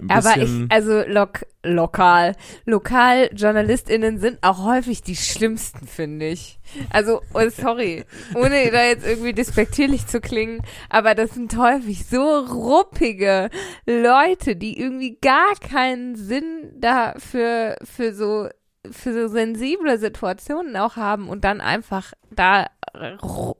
[0.09, 2.35] Aber ich, also lok, lokal,
[2.67, 6.59] LokaljournalistInnen sind auch häufig die schlimmsten, finde ich.
[6.91, 8.05] Also, oh, sorry,
[8.35, 13.51] ohne da jetzt irgendwie despektierlich zu klingen, aber das sind häufig so ruppige
[13.87, 18.49] Leute, die irgendwie gar keinen Sinn dafür, für so,
[18.91, 22.67] für so sensible Situationen auch haben und dann einfach da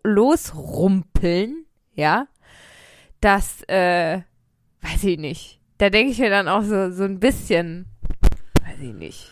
[0.05, 2.27] losrumpeln, ja,
[3.21, 4.23] das, äh,
[4.81, 5.62] weiß ich nicht.
[5.83, 7.87] Da denke ich mir dann auch so, so ein bisschen,
[8.65, 9.29] weiß ich nicht.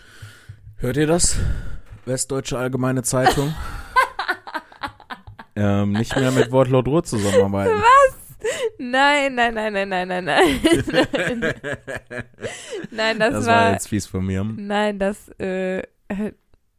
[0.78, 1.38] Hört ihr das?
[2.06, 3.54] Westdeutsche Allgemeine Zeitung.
[5.54, 7.80] ähm, nicht mehr mit Wortlaut Ruhr zusammenarbeiten.
[8.78, 10.60] Nein, nein, nein, nein, nein, nein, nein.
[12.90, 14.42] nein, das, Das war war, jetzt fies von mir.
[14.42, 16.32] nein, das, äh, äh,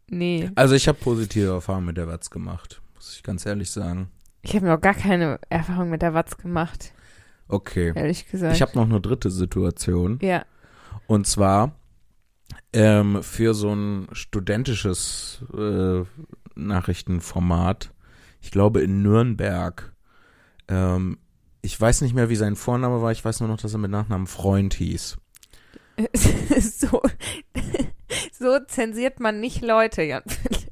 [0.10, 0.52] nee.
[0.56, 4.12] Also ich habe positive Erfahrungen mit der Watz gemacht, muss ich ganz ehrlich sagen.
[4.42, 6.92] Ich habe noch gar keine Erfahrung mit der Watz gemacht,
[7.52, 7.94] Okay.
[7.96, 8.56] ehrlich gesagt.
[8.56, 10.20] Ich habe noch eine dritte Situation.
[10.22, 10.46] ja.
[11.08, 11.76] Und zwar
[12.74, 16.04] ähm, für so ein studentisches äh,
[16.56, 17.92] Nachrichtenformat,
[18.42, 19.94] ich glaube in Nürnberg.
[20.68, 21.18] Ähm,
[21.62, 23.92] ich weiß nicht mehr, wie sein Vorname war, ich weiß nur noch, dass er mit
[23.92, 25.18] Nachnamen Freund hieß.
[26.60, 27.02] so,
[28.32, 30.71] so zensiert man nicht Leute, Jan Philipp.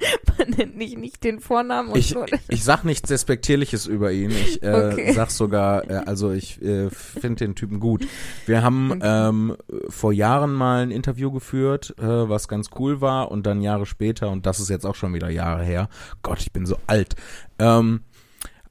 [0.38, 2.24] Man nennt nicht, nicht den Vornamen und Ich, so.
[2.48, 4.30] ich sag nichts Despektierliches über ihn.
[4.30, 5.12] Ich äh, Okay.
[5.12, 8.06] sag sogar, äh, also ich äh, finde den Typen gut.
[8.46, 9.00] Wir haben Okay.
[9.28, 9.56] ähm,
[9.88, 14.30] vor Jahren mal ein Interview geführt, äh, was ganz cool war, und dann Jahre später,
[14.30, 15.88] und das ist jetzt auch schon wieder Jahre her.
[16.22, 17.16] Gott, ich bin so alt.
[17.58, 18.02] Ähm,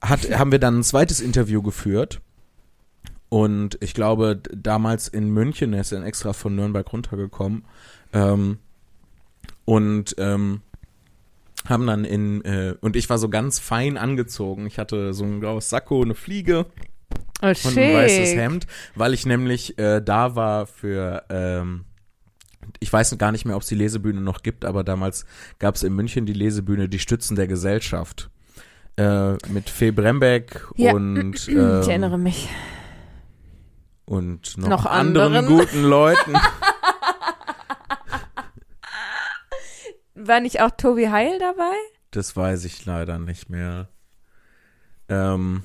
[0.00, 2.20] hat, haben wir dann ein zweites Interview geführt.
[3.28, 7.66] Und ich glaube, damals in München, er ist dann extra von Nürnberg runtergekommen.
[8.14, 8.58] Ähm,
[9.66, 10.62] und ähm,
[11.68, 14.66] haben dann in, äh, und ich war so ganz fein angezogen.
[14.66, 16.66] Ich hatte so ein graues Sakko, eine Fliege
[17.40, 18.34] Oh, und ein weißes.
[18.34, 18.66] Hemd,
[18.96, 21.84] weil ich nämlich äh, da war für, ähm,
[22.80, 25.24] ich weiß gar nicht mehr, ob es die Lesebühne noch gibt, aber damals
[25.58, 28.28] gab es in München die Lesebühne Die Stützen der Gesellschaft.
[28.96, 30.92] Äh, mit Fee Brembeck Ja.
[30.94, 32.48] und, ich ähm, erinnere mich.
[34.04, 35.58] und noch, Noch anderen anderen.
[35.58, 36.34] guten Leuten.
[40.28, 41.74] War nicht auch Tobi Heil dabei?
[42.10, 43.88] Das weiß ich leider nicht mehr.
[45.08, 45.62] Ähm,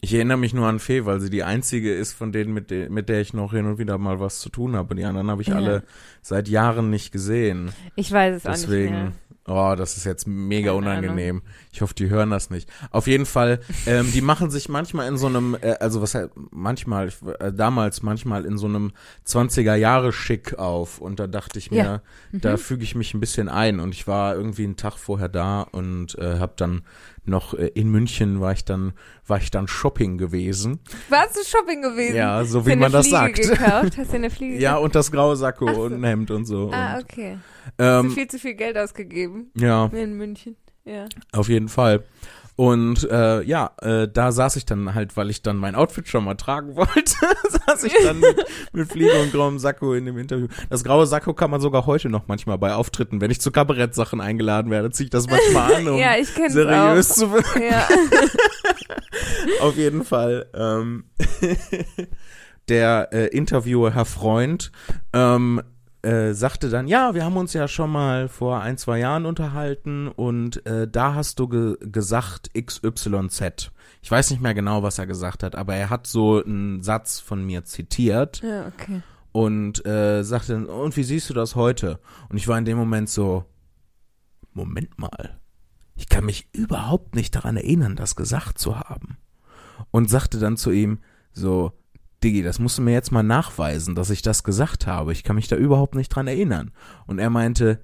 [0.00, 2.88] ich erinnere mich nur an Fee, weil sie die einzige ist von denen, mit, de
[2.88, 4.94] mit der ich noch hin und wieder mal was zu tun habe.
[4.94, 5.56] Die anderen habe ich Ja.
[5.56, 5.84] alle
[6.22, 7.72] seit Jahren nicht gesehen.
[7.96, 9.12] Ich weiß es auch nicht mehr.
[9.46, 11.42] Oh, das ist jetzt mega Keine unangenehm.
[11.72, 12.70] Ich hoffe, die hören das nicht.
[12.92, 16.30] Auf jeden Fall, ähm, die machen sich manchmal in so einem, äh, also was halt,
[16.52, 18.92] manchmal, äh, damals manchmal in so einem
[19.26, 21.00] 20er Jahre Schick auf.
[21.00, 22.02] Und da dachte ich mir, Ja.
[22.32, 23.80] da füge ich mich ein bisschen ein.
[23.80, 26.82] Und ich war irgendwie einen Tag vorher da und äh, habe dann
[27.24, 28.92] noch äh, in München war ich dann,
[29.26, 30.80] war ich dann Shopping gewesen.
[31.08, 32.16] Warst du Shopping gewesen?
[32.16, 33.36] Ja, so Hast wie man das sagt.
[33.36, 33.96] gekauft?
[33.96, 35.82] Hast du eine Fliege Ja, und das graue Sakko so.
[35.82, 36.70] und ein Hemd und so.
[36.72, 37.38] Ah, okay.
[37.64, 39.86] Hast ähm, du viel zu viel Geld ausgegeben ja.
[39.86, 40.56] in München?
[40.84, 41.06] Ja.
[41.32, 42.04] Auf jeden Fall.
[42.54, 46.24] Und äh, ja, äh, da saß ich dann halt, weil ich dann mein Outfit schon
[46.24, 47.14] mal tragen wollte,
[47.66, 50.48] saß ich dann mit, mit Fliege und grauem Sakko in dem Interview.
[50.68, 54.20] Das graue Sakko kann man sogar heute noch manchmal bei Auftritten, wenn ich zu Kabarettsachen
[54.20, 57.14] eingeladen werde, ziehe ich das manchmal an, um ja, seriös auch.
[57.14, 57.62] zu wirken.
[57.62, 57.88] Ja.
[59.60, 60.46] Auf jeden Fall.
[60.54, 61.04] Ähm,
[62.68, 64.72] der äh, Interviewer, Herr Freund,
[65.12, 65.62] ähm,
[66.02, 70.08] äh, sagte dann, ja, wir haben uns ja schon mal vor ein, zwei Jahren unterhalten
[70.08, 73.70] und äh, da hast du ge gesagt XYZ.
[74.02, 77.20] Ich weiß nicht mehr genau, was er gesagt hat, aber er hat so einen Satz
[77.20, 79.02] von mir zitiert ja, okay.
[79.30, 82.00] und äh, sagte, dann, und wie siehst du das heute?
[82.28, 83.44] Und ich war in dem Moment so,
[84.52, 85.38] Moment mal,
[85.94, 89.18] ich kann mich überhaupt nicht daran erinnern, das gesagt zu haben.
[89.90, 90.98] Und sagte dann zu ihm
[91.32, 91.72] so,
[92.22, 95.12] Diggi, das musst du mir jetzt mal nachweisen, dass ich das gesagt habe.
[95.12, 96.70] Ich kann mich da überhaupt nicht dran erinnern.
[97.06, 97.80] Und er meinte,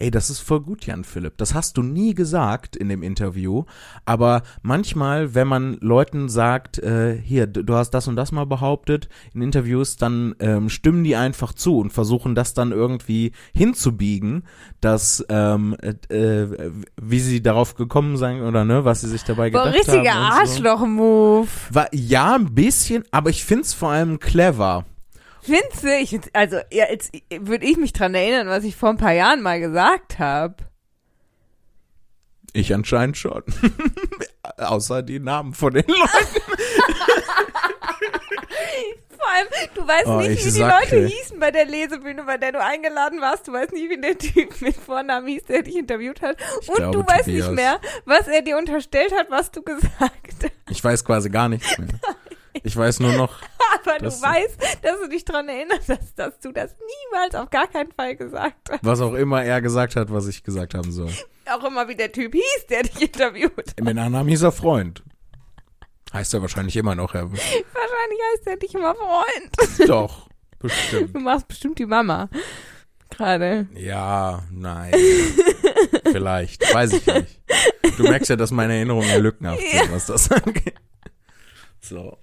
[0.00, 1.38] Hey, das ist voll gut, Jan Philipp.
[1.38, 3.64] Das hast du nie gesagt in dem Interview.
[4.04, 9.08] Aber manchmal, wenn man Leuten sagt, äh, hier, du hast das und das mal behauptet
[9.34, 14.44] in Interviews, dann ähm, stimmen die einfach zu und versuchen das dann irgendwie hinzubiegen,
[14.80, 16.70] dass ähm, äh, äh
[17.02, 19.96] wie sie darauf gekommen sein oder ne, was sie sich dabei Boah, gedacht haben.
[19.96, 21.48] richtiger Arschloch-Move.
[21.70, 24.84] War, ja, ein bisschen, aber ich find's vor allem clever.
[25.48, 25.98] Findest du?
[25.98, 29.12] Ich find's, also, ja, jetzt würde ich mich dran erinnern, was ich vor ein paar
[29.12, 30.56] Jahren mal gesagt habe.
[32.52, 33.42] Ich anscheinend schon.
[34.58, 36.42] Außer die Namen von den Leuten.
[39.18, 41.06] Vor allem, du weißt Oh, nicht, ich wie die Leute dir.
[41.08, 43.48] hießen bei der Lesebühne, bei der du eingeladen warst.
[43.48, 46.36] Du weißt nicht, wie der Typ mit Vornamen hieß, der dich interviewt hat.
[46.62, 47.46] Ich Und glaube, du weißt Tobias.
[47.48, 50.52] nicht mehr, was er dir unterstellt hat, was du gesagt hast.
[50.70, 51.88] Ich weiß quasi gar nichts mehr.
[52.62, 53.34] Ich weiß nur noch,
[53.74, 56.74] Aber Das- du weißt, dass du dich dran erinnerst, dass, dass du das
[57.10, 58.84] niemals auf gar keinen Fall gesagt hast.
[58.84, 61.10] was auch immer er gesagt hat, was ich gesagt haben soll.
[61.50, 63.80] Auch immer, wie der Typ hieß, der dich interviewt.
[63.80, 65.02] Mit Nachnamen hieß er Freund.
[66.12, 67.30] Heißt er wahrscheinlich immer noch, Herr.
[67.30, 69.88] Wahrscheinlich heißt er dich immer Freund.
[69.88, 71.14] Doch, bestimmt.
[71.14, 72.28] Du machst bestimmt die Mama.
[73.10, 73.66] Gerade.
[73.74, 74.92] Ja, nein.
[76.04, 77.40] Vielleicht, weiß ich nicht.
[77.96, 80.74] Du merkst ja, dass meine Erinnerungen ja lückenhaft sind, was das angeht.
[81.80, 82.18] So.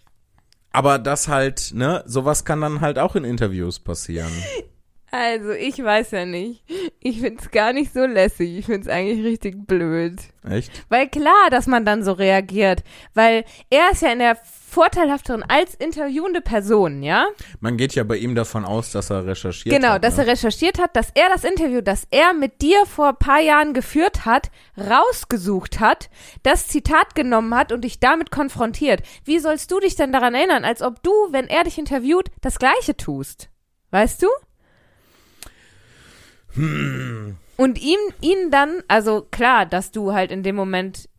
[0.76, 4.32] Aber das halt, ne, sowas kann dann halt auch in Interviews passieren.
[5.18, 6.61] Also, ich weiß ja nicht.
[6.99, 8.57] Ich find's gar nicht so lässig.
[8.57, 10.16] Ich find's eigentlich richtig blöd.
[10.49, 10.72] Echt?
[10.89, 12.84] Weil klar, dass man dann so reagiert.
[13.13, 17.28] Weil er ist ja in der vorteilhafteren als interviewende Person, ja?
[17.61, 20.03] Man geht ja bei ihm davon aus, dass er recherchiert Genau, hat.
[20.03, 20.24] dass ne?
[20.26, 23.74] er recherchiert hat, dass er das Interview, das er mit dir vor ein paar Jahren
[23.74, 26.09] geführt hat, rausgesucht hat,
[26.43, 29.01] das Zitat genommen hat und dich damit konfrontiert.
[29.24, 32.59] Wie sollst du dich denn daran erinnern, als ob du, wenn er dich interviewt, das
[32.59, 33.49] Gleiche tust?
[33.91, 34.28] Weißt du?
[36.56, 41.10] Und ihm, ihn dann, also klar, dass du halt in dem Moment,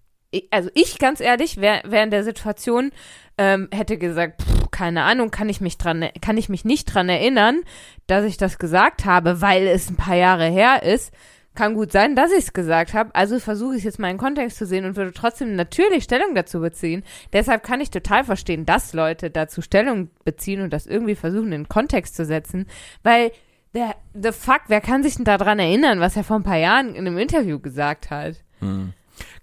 [0.51, 2.91] also ich ganz ehrlich, wär, wär in der Situation,
[3.39, 7.09] ähm, hätte gesagt, pff, keine Ahnung, kann ich mich dran, kann ich mich nicht dran
[7.09, 7.61] erinnern,
[8.07, 11.13] dass ich das gesagt habe, weil es ein paar Jahre her ist.
[11.55, 13.15] Kann gut sein, dass ich es gesagt habe.
[13.15, 16.61] Also versuche ich jetzt mal in Kontext zu sehen und würde trotzdem natürlich Stellung dazu
[16.61, 17.03] beziehen.
[17.33, 21.67] Deshalb kann ich total verstehen, dass Leute dazu Stellung beziehen und das irgendwie versuchen in
[21.67, 22.67] Kontext zu setzen,
[23.03, 23.33] weil
[23.77, 26.95] der the fuck, wer kann sich denn daran erinnern, was er vor ein paar Jahren
[26.95, 28.43] in einem Interview gesagt hat?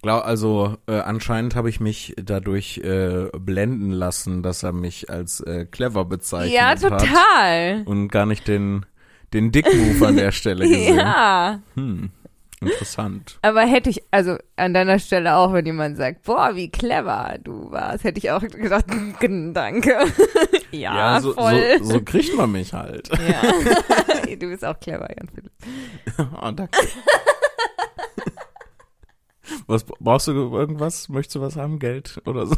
[0.02, 5.40] Glaub, also äh, anscheinend habe ich mich dadurch äh, blenden lassen, dass er mich als
[5.40, 6.82] äh, clever bezeichnet ja, hat.
[6.82, 7.84] total.
[7.86, 8.86] Und gar nicht den,
[9.34, 10.98] den Dickmove an der Stelle gesehen.
[10.98, 12.12] Ja, Hm,
[12.68, 13.40] interessant.
[13.42, 17.72] aber hätte ich, also an deiner Stelle auch, wenn jemand sagt, boah, wie clever du
[17.72, 18.86] warst, hätte ich auch gedacht,
[19.54, 20.06] danke.
[20.72, 21.80] ja, so, voll.
[21.80, 23.10] so, so kriegt man mich halt.
[23.10, 24.36] Ja.
[24.36, 25.52] du bist auch clever, Jan Philipp.
[26.42, 26.78] oh, danke.
[29.68, 31.10] Was brauchst du irgendwas?
[31.10, 31.80] Möchtest du was haben?
[31.80, 32.56] Geld oder so?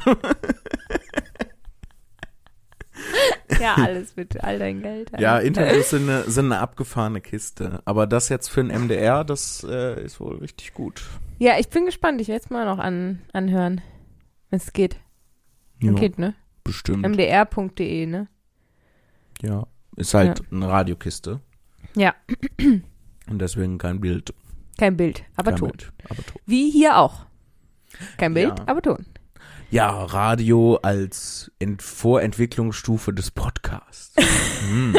[3.66, 5.12] Ja, alles mit all dein Geld.
[5.20, 5.40] Ja.
[5.40, 7.82] Interviews sind eine, sind eine abgefahrene Kiste.
[7.86, 11.04] Aber das jetzt für ein MDR, das äh, ist wohl richtig gut.
[11.40, 12.22] Ja, ich bin gespannt.
[12.22, 13.82] Ich werde es mal noch an, anhören,
[14.50, 14.98] wenn es geht.
[15.82, 16.34] Ja, Geht, ne?
[16.64, 17.02] bestimmt.
[17.08, 18.28] mdr.de, ne?
[19.42, 19.68] Ja.
[19.98, 21.40] Ist halt eine Radiokiste.
[21.96, 22.14] Ja.
[22.60, 24.34] Und deswegen kein Bild.
[24.78, 25.70] Kein Bild, aber kein Ton.
[25.72, 26.42] Bild, aber Ton.
[26.46, 27.26] Wie hier auch.
[28.18, 28.68] Kein Bild, Ja.
[28.68, 29.06] aber Ton.
[29.76, 34.16] Ja, Radio als Ent Vorentwicklungsstufe des Podcasts.
[34.70, 34.96] hm.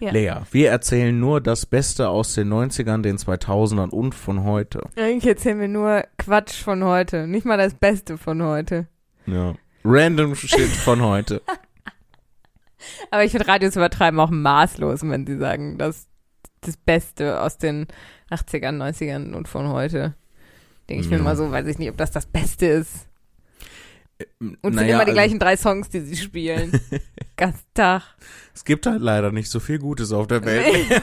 [0.00, 0.12] Ja.
[0.12, 4.80] Lea, wir erzählen nur das Beste aus den 90ern, den 2000ern und von heute.
[4.96, 7.26] Eigentlich erzählen wir nur Quatsch von heute.
[7.26, 8.86] Nicht mal das Beste von heute.
[9.26, 9.54] Ja.
[9.84, 11.42] Random Shit von heute.
[13.10, 16.08] Aber ich finde Radios übertreiben auch maßlos, wenn sie sagen, das
[16.62, 17.88] das Beste aus den
[18.30, 20.14] 80ern, 90ern und von heute.
[20.88, 21.22] Denke ich mir Ja.
[21.22, 23.06] mal so, weiß ich nicht, ob das das Beste ist.
[24.38, 26.72] Und sind Naja, immer die also- gleichen drei Songs, die sie spielen.
[27.36, 28.02] Ganz Tag.
[28.54, 31.02] Es gibt halt leider nicht so viel Gutes auf der Welt.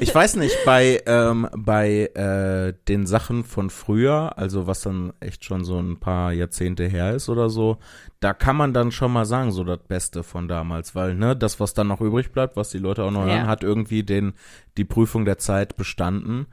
[0.00, 5.44] ich weiß nicht, bei, ähm, bei äh, den Sachen von früher, also was dann echt
[5.44, 7.78] schon so ein paar Jahrzehnte her ist oder so,
[8.20, 11.60] da kann man dann schon mal sagen, so das Beste von damals, weil, ne, das,
[11.60, 13.34] was dann noch übrig bleibt, was die Leute auch noch Ja.
[13.34, 14.32] hören, hat irgendwie den,
[14.76, 16.46] die Prüfung der Zeit bestanden.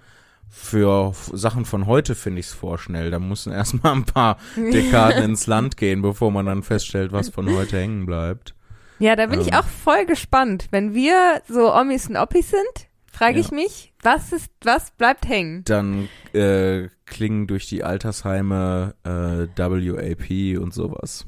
[0.51, 3.11] Für Sachen von heute finde ich es vorschnell.
[3.11, 7.49] Da müssen erstmal ein paar Dekaden ins Land gehen, bevor man dann feststellt, was von
[7.55, 8.55] heute hängen bleibt.
[8.97, 9.53] Ja, da bin ich Ähm.
[9.53, 10.67] auch voll gespannt.
[10.71, 13.45] Wenn wir so Omis und Oppis sind, frage Ja.
[13.45, 15.63] ich mich, was ist, was bleibt hängen?
[15.65, 21.25] Dann äh, klingen durch die Altersheime äh, WAP und sowas.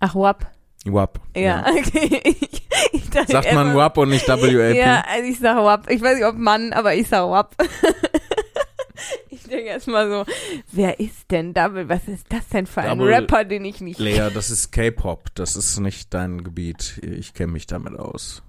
[0.00, 0.46] Ach, WAP.
[0.92, 1.20] WAP.
[1.36, 2.20] Ja, okay.
[2.24, 2.62] Ich,
[2.92, 4.74] ich dachte Sagt man WAP und nicht WAP?
[4.74, 5.90] Ja, also ich sage WAP.
[5.90, 7.54] Ich weiß nicht, ob Mann, aber ich sage WAP.
[9.30, 10.24] ich denke erstmal so,
[10.72, 11.88] wer ist denn Double?
[11.88, 15.34] Was ist das denn für ein Double- Rapper, den ich nicht Lea, das ist K-Pop.
[15.34, 17.00] Das ist nicht dein Gebiet.
[17.02, 18.42] Ich kenne mich damit aus.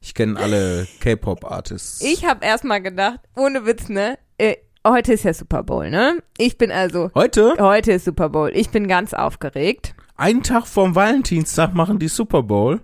[0.00, 2.00] Ich kenne alle K-Pop-Artists.
[2.02, 4.18] Ich habe erstmal gedacht, ohne Witz, ne?
[4.38, 4.56] Äh,
[4.86, 6.22] heute ist ja Super Bowl, ne?
[6.38, 8.52] Ich bin also, Heute, heute ist Super Bowl.
[8.54, 9.95] Ich bin ganz aufgeregt.
[10.16, 12.80] Einen Tag vorm Valentinstag, machen die Super Bowl.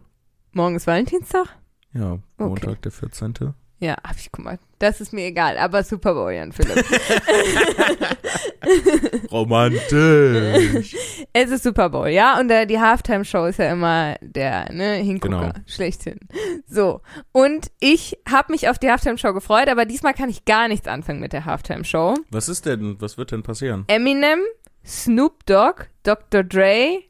[0.52, 1.46] Morgen ist Valentinstag?
[1.94, 3.34] Ja, Montag, der 14.
[3.80, 4.58] Ja, hab ich, guck mal.
[4.78, 6.84] Das ist mir egal, aber Super Bowl, Jan Philipp.
[9.32, 10.96] Romantisch.
[11.32, 12.38] es ist Super Bowl, ja?
[12.38, 15.52] Und äh, die Halftime-Show ist ja immer der, ne, Hingucker, Genau.
[15.66, 16.20] schlechthin.
[16.66, 17.00] So.
[17.32, 21.20] Und ich habe mich auf die Halftime-Show gefreut, aber diesmal kann ich gar nichts anfangen
[21.20, 22.16] mit der Halftime-Show.
[22.30, 23.84] Was ist denn, was wird denn passieren?
[23.88, 24.40] Eminem,
[24.86, 26.42] Snoop Dogg, Dr.
[26.44, 27.00] Dre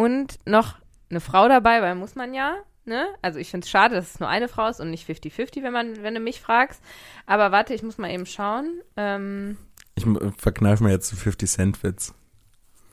[0.00, 0.76] und noch
[1.10, 3.06] eine Frau dabei, weil muss man ja, ne?
[3.22, 5.72] Also ich finde es schade, dass es nur eine Frau ist und nicht 50-50, wenn
[5.72, 6.82] man, wenn du mich fragst.
[7.26, 8.80] Aber warte, ich muss mal eben schauen.
[8.96, 9.56] Ähm,
[9.96, 12.14] Ich m- verkneif mir jetzt einen 50-Cent-Witz.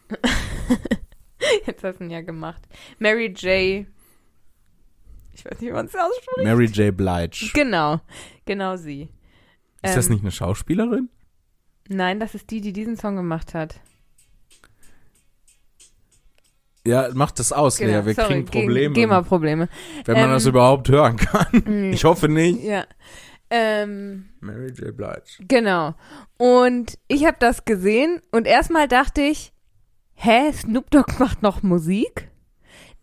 [1.66, 2.62] jetzt hast du ihn ja gemacht.
[2.99, 3.86] Mary J.
[5.34, 6.43] Ich weiß nicht, wie man es ausspricht.
[6.43, 6.95] Mary J.
[6.95, 7.51] Blige.
[7.53, 8.01] Genau,
[8.45, 9.10] genau sie.
[9.84, 11.10] Ist das Ähm, nicht eine Schauspielerin?
[11.89, 13.80] Nein, das ist die, die diesen Song gemacht hat.
[16.88, 17.88] Ja, macht das aus, Lea.
[17.88, 19.69] Wir Genau, sorry, kriegen Probleme, Ge GEMA-Probleme.
[20.05, 21.91] wenn man Ähm, das überhaupt hören kann.
[21.93, 22.63] Ich hoffe nicht.
[22.63, 22.85] Ja.
[23.49, 24.95] Ähm, Mary J.
[24.95, 25.21] Blige.
[25.39, 25.95] Genau.
[26.38, 29.53] Und ich habe das gesehen und erstmal dachte ich,
[30.15, 32.29] hä, Snoop Dogg macht noch Musik?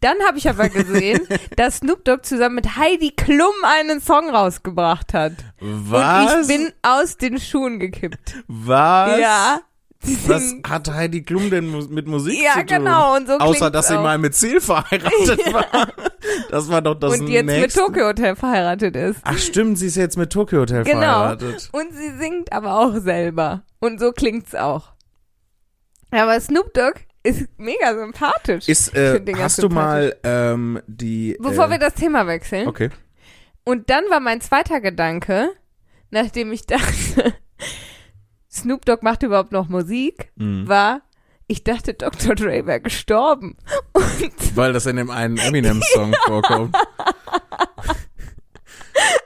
[0.00, 1.26] Dann habe ich aber gesehen,
[1.56, 5.32] dass Snoop Dogg zusammen mit Heidi Klum einen Song rausgebracht hat.
[5.60, 6.34] Was?
[6.34, 8.34] Und ich bin aus den Schuhen gekippt.
[8.46, 9.18] Was?
[9.20, 9.60] Ja.
[10.26, 12.66] Was hat Heidi Klum denn mit Musik ja, zu tun?
[12.66, 13.16] genau.
[13.16, 14.02] Und so Außer, dass sie auch.
[14.02, 15.88] mal mit Ziel verheiratet war.
[16.50, 17.80] Das war doch das und jetzt mit nächste.
[17.80, 19.20] Tokyo Hotel verheiratet ist.
[19.24, 21.00] Ach stimmt, sie ist jetzt mit Tokyo Hotel Genau.
[21.00, 21.68] verheiratet.
[21.72, 23.62] Und sie singt aber auch selber.
[23.80, 24.92] Und so klingt's auch.
[26.10, 28.68] Aber Snoop Dogg ist mega sympathisch.
[28.68, 31.36] Ist, äh, hast du mal ähm, die...
[31.40, 32.68] Bevor äh, wir das Thema wechseln.
[32.68, 32.90] Okay.
[33.64, 35.48] Und dann war mein zweiter Gedanke,
[36.10, 37.34] nachdem ich dachte,
[38.54, 40.68] Snoop Dogg macht überhaupt noch Musik, Mhm.
[40.68, 41.02] war,
[41.46, 42.34] ich dachte, Dr.
[42.34, 43.56] Dre wäre gestorben.
[43.92, 44.04] Und
[44.56, 46.76] Weil das in dem einen Eminem-Song vorkommt.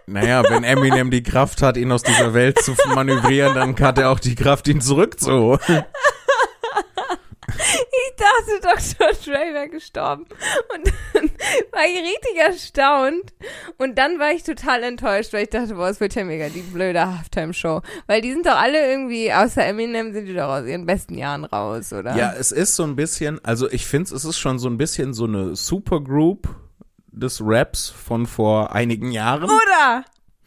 [0.07, 4.11] Naja, wenn Eminem die Kraft hat, ihn aus dieser Welt zu manövrieren, dann hat er
[4.11, 5.85] auch die Kraft, ihn zurückzuholen.
[7.59, 9.13] Ich dachte, Dr.
[9.25, 10.27] Dre wäre gestorben.
[10.75, 11.31] Und dann
[11.73, 13.33] war ich richtig erstaunt.
[13.79, 16.61] Und dann war ich total enttäuscht, weil ich dachte, boah, es wird ja mega die
[16.61, 17.83] blöde Halftime-Show.
[18.07, 21.45] Weil die sind doch alle irgendwie, außer Eminem, sind die doch aus ihren besten Jahren
[21.45, 22.17] raus, oder?
[22.17, 25.15] Ja, es ist so ein bisschen, also ich finde, es ist schon so ein bisschen
[25.15, 26.49] so eine Supergroup
[27.11, 29.45] des Raps von vor einigen Jahren.
[29.45, 30.05] Oder?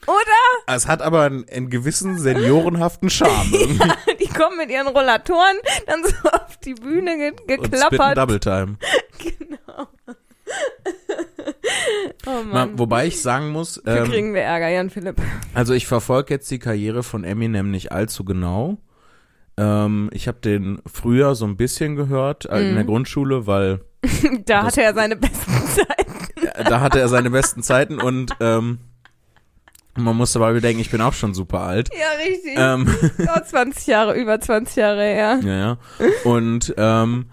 [0.08, 0.76] Oder?
[0.76, 3.50] Es hat aber einen, einen gewissen seniorenhaften Charme.
[3.54, 3.92] irgendwie.
[4.34, 5.58] Kommen mit ihren Rollatoren
[5.88, 8.18] dann so auf die Bühne ge Und geklappert.
[8.18, 8.78] Double Time.
[9.20, 9.88] Genau.
[12.28, 12.78] oh Mann.
[12.78, 15.22] wobei ich sagen muss, ähm, kriegen wir Ärger, Jan Philipp.
[15.54, 18.78] also ich verfolge jetzt die Karriere von Eminem nicht allzu genau.
[19.58, 22.88] Ähm, ich habe den früher so ein bisschen gehört äh, in der Mhm.
[22.88, 23.82] Grundschule, weil
[24.46, 26.66] Da hatte er seine besten Zeiten.
[26.70, 28.80] da hatte er seine besten Zeiten und ähm,
[29.98, 31.90] man muss dabei bedenken, ich bin auch schon super alt.
[31.94, 32.54] Ja, richtig.
[32.58, 32.88] Ähm,
[33.36, 35.40] Oh, 20 Jahre, über 20 Jahre her.
[35.44, 35.78] Ja, ja.
[36.24, 37.26] Und ähm,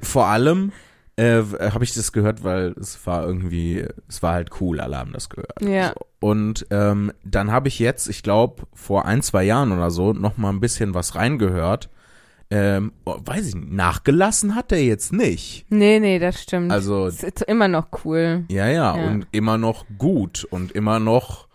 [0.00, 0.72] vor allem
[1.16, 5.12] äh, habe ich das gehört, weil es war irgendwie, es war halt cool, alle haben
[5.12, 5.60] das gehört.
[5.60, 5.88] Ja.
[5.90, 6.06] So.
[6.28, 10.38] Und ähm, dann habe ich jetzt, ich glaube, vor ein, zwei Jahren oder so, noch
[10.38, 11.90] mal ein bisschen was reingehört.
[12.50, 15.64] Ähm, oh, weiß ich nicht, nachgelassen hat er jetzt nicht.
[15.70, 16.70] Nee, nee, das stimmt.
[16.70, 18.44] Also, Es ist immer noch cool.
[18.50, 19.06] ja, ja, Ja.
[19.08, 21.48] und immer noch gut und immer noch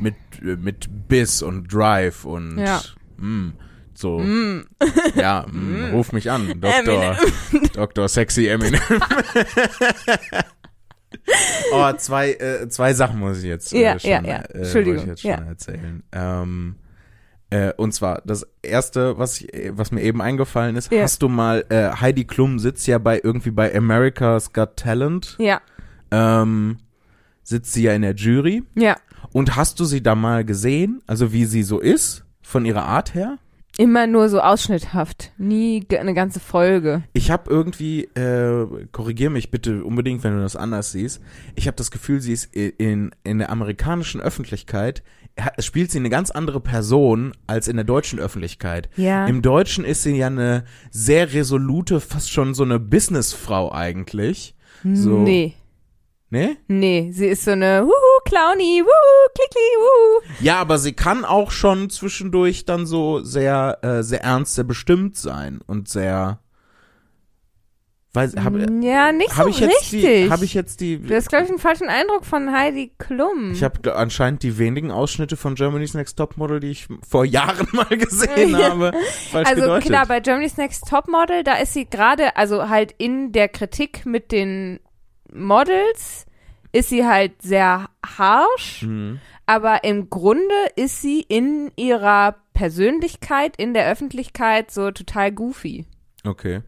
[0.00, 2.80] mit, äh, mit Biss und Drive und Ja.
[3.18, 3.52] mm,
[3.94, 4.18] so.
[4.18, 4.64] Mm.
[5.14, 7.16] Ja, mm, ruf mich an, Doktor,
[7.74, 8.80] Doktor Sexy Eminem.
[11.72, 14.36] oh, zwei, äh, zwei Sachen muss ich jetzt äh, Ja, schon, ja, ja.
[14.38, 15.36] Äh, Entschuldigung, wollte ich jetzt ja.
[15.38, 16.02] schon erzählen.
[16.12, 16.76] Ähm,
[17.50, 21.02] äh, und zwar, das erste, was, ich, äh, was mir eben eingefallen ist, Ja.
[21.02, 25.60] hast du mal, äh, Heidi Klum sitzt ja bei irgendwie bei America's Got Talent, Ja,
[26.10, 26.78] ähm,
[27.44, 28.64] sitzt sie ja in der Jury.
[28.74, 28.96] ja.
[29.32, 33.14] Und hast du sie da mal gesehen, also wie sie so ist, von ihrer Art
[33.14, 33.38] her?
[33.76, 35.32] Immer nur so ausschnitthaft.
[35.36, 37.02] Nie eine ganze Folge.
[37.12, 41.20] Ich habe irgendwie, äh, korrigier mich bitte unbedingt, wenn du das anders siehst.
[41.56, 45.02] Ich habe das Gefühl, sie ist in, in der amerikanischen Öffentlichkeit,
[45.58, 48.88] spielt sie eine ganz andere Person als in der deutschen Öffentlichkeit.
[48.96, 49.26] Ja.
[49.26, 54.54] Im Deutschen ist sie ja eine sehr resolute, fast schon so eine Businessfrau eigentlich.
[54.84, 55.18] So.
[55.18, 55.54] Nee.
[56.34, 56.56] Ne?
[56.66, 60.22] Nee, sie ist so eine Wuhu, Clowny, Wuhu, Klickli, Wuhu.
[60.40, 65.16] Ja, aber sie kann auch schon zwischendurch dann so sehr, äh, sehr ernst, sehr bestimmt
[65.16, 66.40] sein und sehr.
[68.14, 70.28] Weiß, hab, Ja, nicht hab so ich jetzt richtig.
[70.28, 73.52] habe ich jetzt die, du hast, glaube ich, einen falschen Eindruck von Heidi Klum.
[73.52, 77.86] Ich habe anscheinend die wenigen Ausschnitte von Germany's Next Topmodel, die ich vor Jahren mal
[77.96, 78.90] gesehen habe,
[79.32, 79.84] also gedeutet.
[79.86, 84.32] klar, bei Germany's Next Topmodel, da ist sie gerade, also halt in der Kritik mit
[84.32, 84.80] den
[85.34, 86.26] Models,
[86.72, 89.20] ist sie halt sehr harsh, Mhm.
[89.46, 95.86] aber im Grunde ist sie in ihrer Persönlichkeit, in der Öffentlichkeit so total goofy.
[96.24, 96.62] Okay.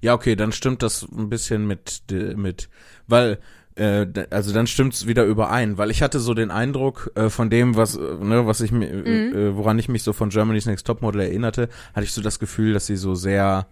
[0.00, 2.02] Ja, okay, dann stimmt das ein bisschen mit,
[2.36, 2.68] mit,
[3.06, 3.38] weil,
[3.76, 7.76] äh, also dann stimmt's wieder überein, weil ich hatte so den Eindruck äh, von dem,
[7.76, 8.94] was, äh, ne, was ich mir, äh,
[9.30, 9.34] Mhm.
[9.36, 12.72] äh, woran ich mich so von Germany's Next Topmodel erinnerte, hatte ich so das Gefühl,
[12.72, 13.66] dass sie so sehr,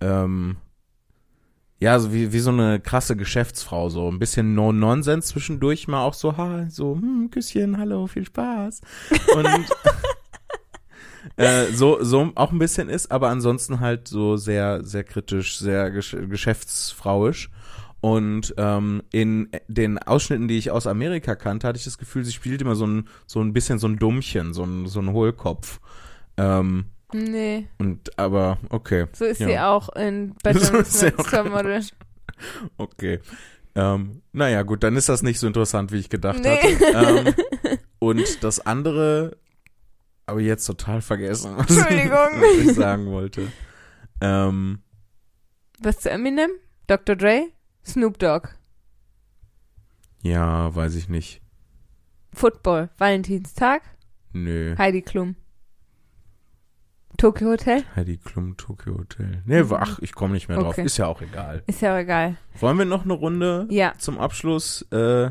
[0.00, 0.56] ähm,
[1.78, 6.14] ja, so wie, wie so eine krasse Geschäftsfrau, so ein bisschen No-Nonsense zwischendurch mal auch
[6.14, 8.80] so, ha, so, hm, Küsschen, hallo, viel Spaß.
[9.34, 9.46] Und
[11.36, 15.90] äh, so, so auch ein bisschen ist, aber ansonsten halt so sehr, sehr kritisch, sehr
[15.90, 17.50] gesch geschäftsfrauisch.
[18.00, 22.32] Und ähm, in den Ausschnitten, die ich aus Amerika kannte, hatte ich das Gefühl, sie
[22.32, 25.80] spielt immer so ein, so ein bisschen so ein Dummchen, so ein, so ein Hohlkopf.
[26.36, 29.46] Ähm, Nee, und aber, okay, so ist Ja.
[29.48, 31.30] sie auch in bei So Next.
[31.30, 31.82] Topmodel.
[32.76, 33.20] okay.
[33.74, 36.56] Ähm, naja, gut, dann ist das nicht so interessant, wie ich gedacht Nee.
[36.56, 37.26] hatte.
[37.28, 37.34] Ähm,
[37.98, 39.36] und das andere
[40.38, 42.10] ich jetzt total vergessen, was, Entschuldigung.
[42.40, 43.52] was ich sagen wollte.
[44.20, 44.80] Ähm,
[45.78, 46.50] Was zu Eminem?
[46.88, 47.14] Dr.
[47.16, 47.46] Dre?
[47.84, 48.48] Snoop Dogg?
[50.22, 51.40] ja, weiß ich nicht.
[52.32, 52.90] Football?
[52.98, 53.82] Valentinstag?
[54.32, 54.74] Nö.
[54.76, 55.36] Heidi Klum?
[57.16, 57.84] Tokyo Hotel?
[57.94, 59.42] Heidi Klum, Tokyo Hotel.
[59.44, 60.74] Nee, wa- ach, ich komme nicht mehr drauf.
[60.74, 60.84] Okay.
[60.84, 61.62] Ist ja auch egal.
[61.66, 62.36] Ist ja auch egal.
[62.60, 63.94] Wollen wir noch eine Runde Ja.
[63.98, 64.82] zum Abschluss?
[64.92, 65.30] Äh,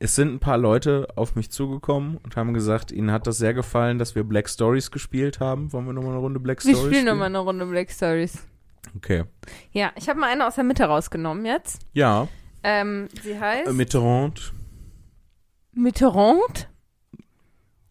[0.00, 3.54] es sind ein paar Leute auf mich zugekommen und haben gesagt, ihnen hat das sehr
[3.54, 5.72] gefallen, dass wir Black Stories gespielt haben.
[5.72, 8.38] Wollen wir noch mal eine Runde Black Wir Stories spielen nochmal eine Runde Black Stories.
[8.96, 9.24] Okay.
[9.72, 11.80] Ja, ich habe mal eine aus der Mitte rausgenommen jetzt.
[11.92, 12.28] Ja,
[12.62, 14.52] Ähm, sie heißt Mitterrand.
[15.72, 16.68] Mitterrand.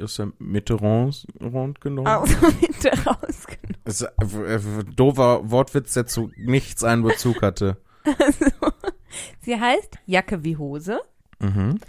[0.04, 2.08] Aus der Mitterrand Rand genommen.
[2.08, 3.78] Aus der Mitte rausgenommen.
[3.86, 4.60] Das ist äh,
[4.96, 7.78] doofer Wortwitz, der zu nichts einen Bezug hatte.
[8.04, 8.52] Also,
[9.42, 11.00] sie heißt Jacke wie Hose.
[11.40, 11.80] Mhm.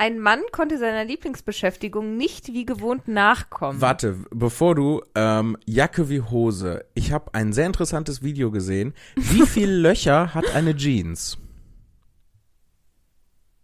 [0.00, 3.82] Ein Mann konnte seiner Lieblingsbeschäftigung nicht wie gewohnt nachkommen.
[3.82, 6.86] Warte, bevor du ähm, Jacke wie Hose.
[6.94, 8.94] Ich habe ein sehr interessantes Video gesehen.
[9.16, 11.36] Wie viele Löcher hat eine Jeans?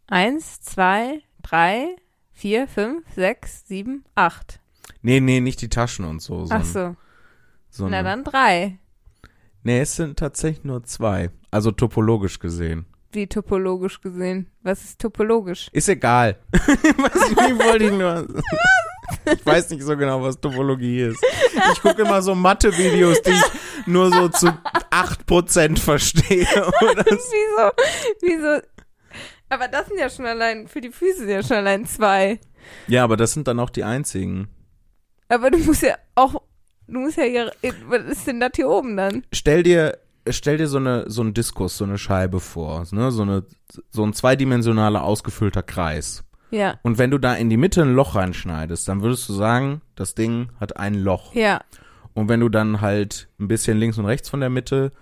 [0.09, 1.97] Eins, zwei, drei,
[2.37, 4.61] vier, fünf, sechs, sieben, acht.
[5.03, 6.47] Nee, nee, nicht die Taschen und so.
[6.51, 6.97] Ach sondern
[7.70, 7.84] so.
[7.84, 8.78] so Na dann drei.
[9.62, 11.30] Nee, es sind tatsächlich nur zwei.
[11.51, 12.87] Also topologisch gesehen.
[13.12, 14.51] Wie topologisch gesehen.
[14.62, 15.68] Was ist topologisch?
[15.72, 16.39] Ist egal.
[16.53, 18.28] was, wie wollte ich nur.
[19.32, 21.24] Ich weiß nicht so genau, was Topologie ist.
[21.72, 24.49] Ich gucke immer so Mathe-Videos, die ich nur so zu
[24.91, 26.47] 8% verstehe.
[26.82, 27.16] Oder so.
[27.16, 27.70] Wieso?
[28.20, 28.61] Wieso?
[29.49, 32.40] Aber das sind ja schon allein, für die Füße sind ja schon allein zwei.
[32.88, 34.49] Ja, aber das sind dann auch die einzigen.
[35.28, 36.34] Aber du musst ja auch,
[36.88, 37.53] du musst ja hier,
[37.88, 39.24] was ist denn das hier oben dann?
[39.32, 43.11] Stell dir, stell dir so eine, so einen Diskus, so eine Scheibe vor, ne?
[43.12, 43.44] so eine,
[43.90, 46.24] so ein zweidimensionaler ausgefüllter Kreis.
[46.51, 49.82] Ja, Und wenn du da in die Mitte ein Loch reinschneidest, dann würdest du sagen,
[49.97, 51.34] das Ding hat ein Loch.
[51.34, 51.61] ja,
[52.14, 54.92] Und wenn du dann halt ein bisschen links und rechts von der Mitte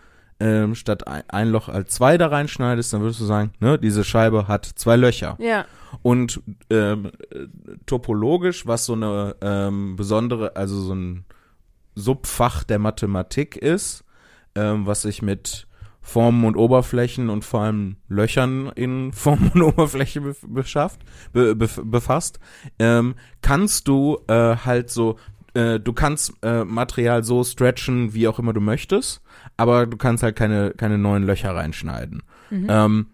[0.45, 4.05] ähm, statt ein, ein Loch als zwei da reinschneidest, dann würdest du sagen, ne, diese
[4.05, 5.37] Scheibe hat zwei Löcher.
[5.41, 5.65] ja,
[6.03, 7.47] Und ähm, äh,
[7.87, 11.25] topologisch, was so eine ähm, besondere, also so ein
[11.95, 14.05] Subfach der Mathematik ist,
[14.55, 15.67] ähm, was sich mit
[16.03, 21.01] Formen und Oberflächen und vor allem Löchern in Form und Oberfläche bef beschafft,
[21.33, 22.39] be bef befasst,
[22.79, 25.17] ähm, kannst du äh, halt so,
[25.55, 29.23] äh, du kannst äh, Material so stretchen, wie auch immer du möchtest,
[29.57, 32.23] aber du kannst halt keine, keine neuen Löcher reinschneiden.
[32.51, 32.67] Mhm.
[32.69, 33.07] Ähm,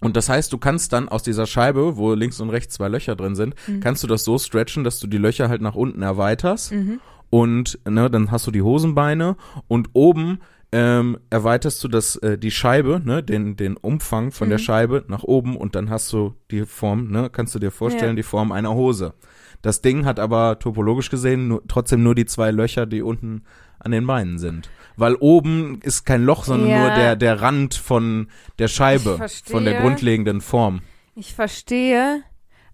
[0.00, 3.16] und das heißt, du kannst dann aus dieser Scheibe, wo links und rechts zwei Löcher
[3.16, 3.80] drin sind, Mhm.
[3.80, 7.00] kannst du das so stretchen, dass du die Löcher halt nach unten erweiterst mhm.
[7.30, 9.36] und ne, dann hast du die Hosenbeine
[9.68, 10.40] und oben
[10.72, 14.62] ähm, erweiterst du das äh, die Scheibe, ne, den den Umfang von der Mhm.
[14.62, 18.16] Scheibe nach oben und dann hast du die Form, ne, kannst du dir vorstellen, Ja.
[18.16, 19.14] die Form einer Hose.
[19.62, 23.42] Das Ding hat aber topologisch gesehen nur, trotzdem nur die zwei Löcher, die unten
[23.78, 24.70] an den Beinen sind.
[24.96, 26.78] Weil oben ist kein Loch, sondern Ja.
[26.80, 28.28] nur der, der Rand von
[28.58, 30.80] der Scheibe, von der grundlegenden Form.
[31.14, 32.22] Ich verstehe,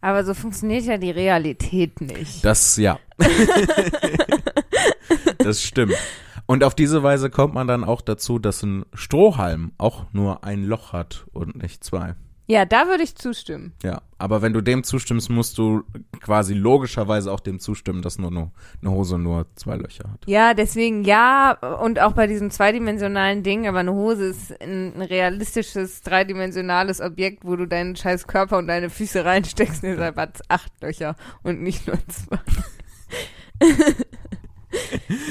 [0.01, 2.45] aber so funktioniert ja die Realität nicht.
[2.45, 2.99] Das, ja.
[5.39, 5.95] das stimmt.
[6.47, 10.65] Und auf diese Weise kommt man dann auch dazu, dass ein Strohhalm auch nur ein
[10.65, 12.15] Loch hat und nicht zwei.
[12.53, 13.73] Ja, da würde ich zustimmen.
[13.83, 15.85] Ja, aber wenn du dem zustimmst, musst du
[16.21, 20.21] quasi logischerweise auch dem zustimmen, dass nur, nur eine Hose nur zwei Löcher hat.
[20.27, 25.01] Ja, deswegen ja, und auch bei diesem zweidimensionalen Ding, aber eine Hose ist ein, ein
[25.01, 30.43] realistisches, dreidimensionales Objekt, wo du deinen scheiß Körper und deine Füße reinsteckst, deshalb hat es
[30.51, 32.39] acht Löcher und nicht nur zwei.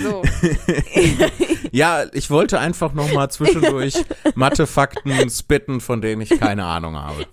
[0.03, 0.21] so.
[1.71, 4.03] Ja, ich wollte einfach nochmal zwischendurch
[4.35, 7.25] Mathefakten spitten, von denen ich keine Ahnung habe.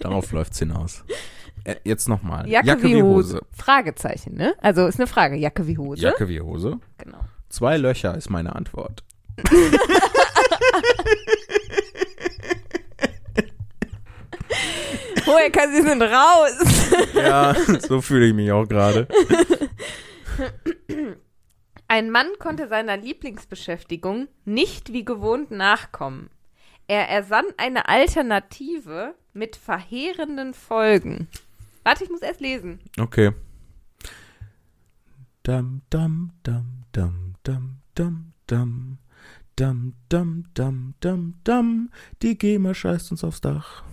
[0.00, 1.04] Darauf läuft's hinaus.
[1.62, 2.48] Äh, Jetzt nochmal.
[2.48, 3.40] Jacke, wie Hose.
[3.56, 4.54] Fragezeichen, ne?
[4.60, 5.36] Also ist eine Frage.
[5.36, 6.02] Jacke wie Hose.
[6.02, 6.80] Jacke wie Hose.
[6.98, 7.20] Genau.
[7.48, 9.04] Zwei Löcher ist meine Antwort.
[15.24, 16.52] Woher kann sie sind raus?
[17.14, 19.08] Ja, so fühle ich mich auch gerade.
[21.88, 26.30] Ein Mann konnte seiner Lieblingsbeschäftigung nicht wie gewohnt nachkommen.
[26.88, 31.28] Er ersann eine Alternative mit verheerenden Folgen.
[31.84, 32.80] Warte, ich muss erst lesen.
[32.98, 33.32] Okay.
[35.42, 38.98] Dam, dam, dam, dam, dam, dam, dam.
[39.56, 41.90] Dam, dam, dam, dam, dam.
[42.20, 43.84] Die GEMA scheißt uns aufs Dach.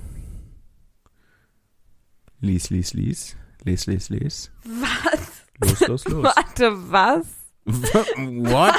[2.41, 3.37] Lies, lies, lies.
[3.63, 4.51] Lies, lies, lies.
[4.65, 5.45] Was?
[5.59, 6.23] Los, los, los.
[6.35, 7.42] Warte, was?
[7.65, 8.75] What?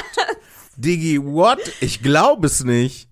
[0.77, 1.59] Diggi, what?
[1.81, 3.09] Ich glaube es nicht.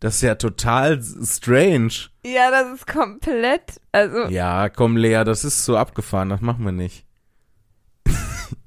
[0.00, 1.92] Das ist ja total strange.
[2.24, 3.80] Ja, das ist komplett.
[3.92, 7.04] Also, Ja, komm, Lea, das ist so abgefahren, das machen wir nicht.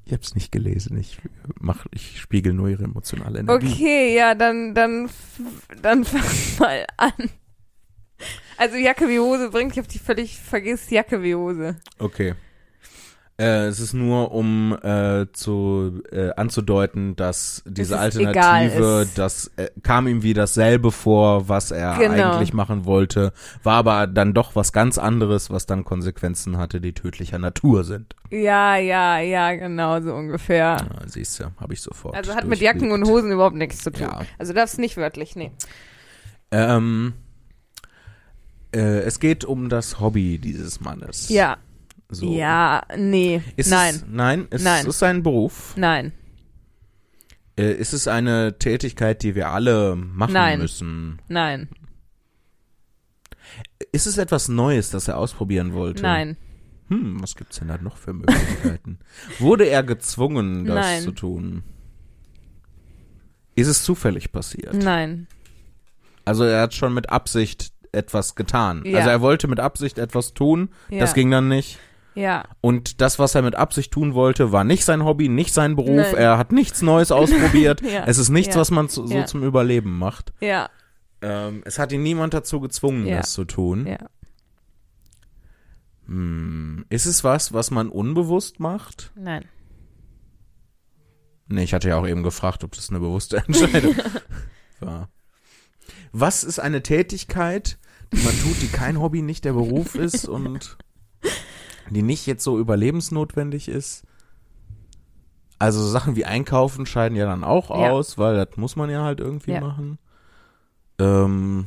[0.06, 1.18] ich hab's nicht gelesen, ich
[1.60, 3.66] mach, ich spiegel nur ihre emotionale Energie.
[3.74, 5.10] okay, ja, dann, dann,
[5.82, 6.22] dann fang
[6.60, 7.30] mal an.
[8.58, 11.78] Also Jacke wie Hose bringt dich auf die völlig vergiss Jacke wie Hose.
[11.98, 12.36] Okay.
[13.40, 20.08] Äh, es ist nur, um äh, zu äh, anzudeuten, dass diese Alternative, das äh, kam
[20.08, 22.34] ihm wie dasselbe vor, was er Genau.
[22.34, 26.94] eigentlich machen wollte, war aber dann doch was ganz anderes, was dann Konsequenzen hatte, die
[26.94, 28.16] tödlicher Natur sind.
[28.30, 30.78] Ja, ja, ja, genau, so ungefähr.
[30.80, 32.16] Ja, siehst du, habe ich sofort.
[32.16, 33.08] Also hat mit Jacken und.
[33.08, 34.04] Hosen überhaupt nichts zu tun.
[34.04, 34.22] Ja.
[34.38, 35.52] Also das nicht wörtlich, nee.
[36.52, 37.14] Ähm,
[38.74, 41.30] äh, es geht um das Hobby dieses Mannes.
[41.30, 41.58] Ja,
[42.14, 42.32] So.
[42.34, 44.86] ja, nee, Ist nein, Es, nein, es Nein.
[44.88, 45.74] ist ein Beruf.
[45.76, 46.12] nein,
[47.58, 50.60] Äh, ist es eine Tätigkeit, die wir alle machen Nein.
[50.60, 51.22] müssen?
[51.28, 51.70] nein,
[53.92, 56.02] Ist es etwas Neues, das er ausprobieren wollte?
[56.04, 56.38] nein,
[56.90, 59.00] Hm, was gibt's denn da noch für Möglichkeiten?
[59.40, 61.02] Wurde er gezwungen, das Nein.
[61.04, 61.64] zu tun?
[63.56, 64.74] Ist es zufällig passiert?
[64.74, 65.28] nein,
[66.26, 68.82] Also er hat schon mit Absicht etwas getan.
[68.86, 68.98] Ja.
[69.00, 71.80] Also er wollte mit Absicht etwas tun, ja, das ging dann nicht.
[72.16, 75.76] Ja, Und das, was er mit Absicht tun wollte, war nicht sein Hobby, nicht sein
[75.76, 75.96] Beruf.
[75.96, 76.16] Nein.
[76.16, 77.82] Er hat nichts Neues ausprobiert.
[77.82, 78.06] Ja.
[78.06, 78.62] Es ist nichts, Ja.
[78.62, 79.26] was man so Ja.
[79.26, 80.34] zum Überleben macht.
[80.40, 80.70] ja,
[81.22, 83.88] Ähm, es hat ihn niemand dazu gezwungen, das zu tun.
[83.88, 83.98] ja.
[86.08, 86.86] Hm.
[86.90, 89.12] Ist es was, was man unbewusst macht?
[89.16, 89.46] Nein.
[91.48, 93.96] Nee, ich hatte ja auch eben gefragt, ob das eine bewusste Entscheidung
[94.82, 95.10] war.
[96.12, 97.78] Was ist eine Tätigkeit,
[98.12, 100.78] die man tut, die kein Hobby, nicht der Beruf ist und
[101.90, 104.04] die nicht jetzt so überlebensnotwendig ist?
[105.60, 107.92] Also Sachen wie Einkaufen scheiden ja dann auch Ja.
[107.92, 109.62] aus, weil das muss man ja halt irgendwie Ja.
[109.62, 109.98] machen.
[111.00, 111.66] Ähm,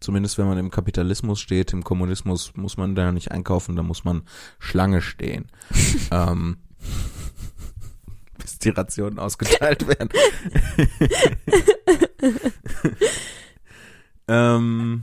[0.00, 4.04] zumindest wenn man im Kapitalismus steht, im Kommunismus muss man da nicht einkaufen, da muss
[4.04, 4.22] man
[4.58, 5.46] Schlange stehen.
[6.10, 6.58] ähm,
[8.38, 10.08] bis die Rationen ausgeteilt werden.
[14.28, 15.02] ähm,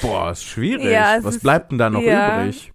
[0.00, 0.86] boah, ist schwierig.
[0.92, 2.42] Ja, Was ist- bleibt denn da noch ja.
[2.42, 2.71] übrig?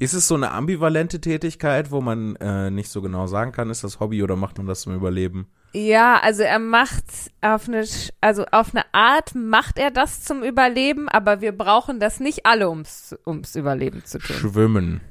[0.00, 3.84] Ist es so eine ambivalente Tätigkeit, wo man äh, nicht so genau sagen kann, ist
[3.84, 5.46] das Hobby oder macht man das zum Überleben?
[5.74, 7.04] Ja, also er macht
[7.42, 7.84] auf eine,
[8.22, 12.70] also auf eine Art macht er das zum Überleben, aber wir brauchen das nicht alle,
[12.70, 14.36] ums, ums Überleben zu tun.
[14.36, 15.02] Schwimmen.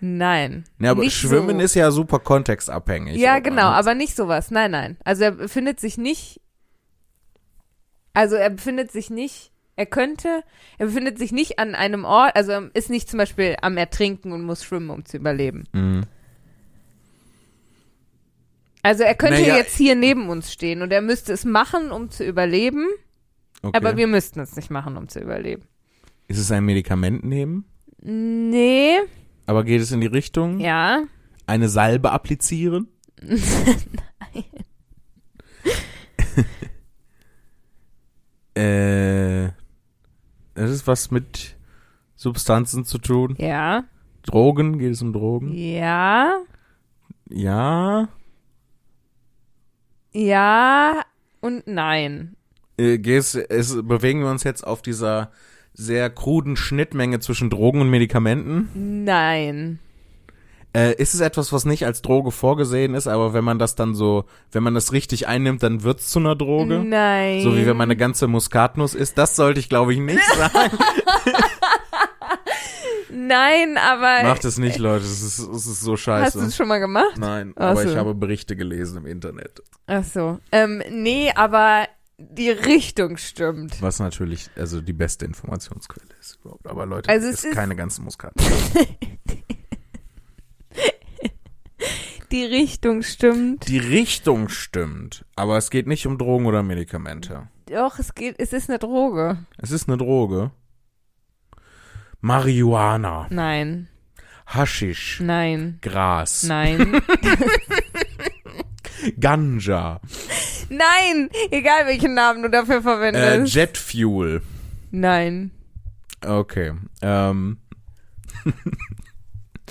[0.00, 0.64] Nein.
[0.78, 1.64] Ja, aber Schwimmen so.
[1.64, 3.16] ist ja super kontextabhängig.
[3.16, 4.50] Ja, aber- genau, aber nicht sowas.
[4.50, 4.98] Nein, nein.
[5.04, 6.42] Also er befindet sich nicht,
[8.12, 9.49] also er befindet sich nicht,
[9.80, 10.44] er könnte,
[10.76, 14.44] er befindet sich nicht an einem Ort, also ist nicht zum Beispiel am Ertrinken und
[14.44, 15.64] muss schwimmen, um zu überleben.
[15.72, 16.02] Mhm.
[18.82, 22.10] Also er könnte Naja, jetzt hier neben uns stehen und er müsste es machen, um
[22.10, 22.88] zu überleben,
[23.62, 23.74] Okay.
[23.74, 25.62] aber wir müssten es nicht machen, um zu überleben.
[26.28, 27.64] Ist es ein Medikament nehmen?
[28.02, 28.98] Nee.
[29.46, 30.60] Aber geht es in die Richtung?
[30.60, 31.04] Ja.
[31.46, 32.88] Eine Salbe applizieren?
[38.54, 39.48] äh,
[40.60, 41.56] das ist was mit
[42.16, 43.34] Substanzen zu tun.
[43.38, 43.84] Ja.
[44.22, 44.78] Drogen?
[44.78, 45.52] Geht es um Drogen?
[45.54, 46.38] Ja.
[47.28, 48.08] Ja.
[50.12, 51.02] Ja
[51.40, 52.36] und nein.
[52.76, 55.30] Äh, geht's, es, bewegen wir uns jetzt auf dieser
[55.72, 59.04] sehr kruden Schnittmenge zwischen Drogen und Medikamenten?
[59.04, 59.78] Nein.
[60.72, 63.94] Äh, ist es etwas, was nicht als Droge vorgesehen ist, aber wenn man das dann
[63.94, 66.78] so, wenn man das richtig einnimmt, dann wird's zu einer Droge?
[66.78, 67.42] Nein.
[67.42, 69.18] So wie wenn man eine ganze Muskatnuss isst.
[69.18, 70.78] Das sollte ich, glaube ich, nicht sagen.
[73.12, 74.22] Nein, aber.
[74.22, 75.04] Macht es nicht, Leute.
[75.04, 76.38] Es ist, es ist so Hast du scheiße.
[76.46, 77.16] es schon mal gemacht?
[77.18, 77.88] Nein, Ach aber so.
[77.90, 79.62] ich habe Berichte gelesen im Internet.
[79.86, 80.38] Ach so.
[80.52, 81.86] Ähm, nee, aber
[82.18, 83.82] die Richtung stimmt.
[83.82, 86.66] Was natürlich, also die beste Informationsquelle ist überhaupt.
[86.68, 88.32] Aber Leute, Also es ist ist- keine ganze Muskat.
[92.30, 93.68] Die Richtung stimmt.
[93.68, 97.48] Die Richtung stimmt, aber es geht nicht um Drogen oder Medikamente.
[97.66, 99.38] Doch, es geht, es ist eine Droge.
[99.58, 100.50] Es ist eine Droge.
[102.20, 103.88] Marihuana, Nein.
[104.46, 105.78] Haschisch, Nein.
[105.80, 107.00] Gras, Nein.
[109.18, 110.00] Ganja,
[110.70, 111.30] Nein!
[111.50, 113.54] Egal welchen Namen du dafür äh, verwendest.
[113.54, 114.42] Jetfuel.
[114.92, 115.50] Nein.
[116.24, 116.72] Okay.
[117.02, 117.58] Ähm.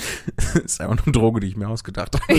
[0.64, 2.34] ist einfach nur eine Droge, die ich mir ausgedacht habe.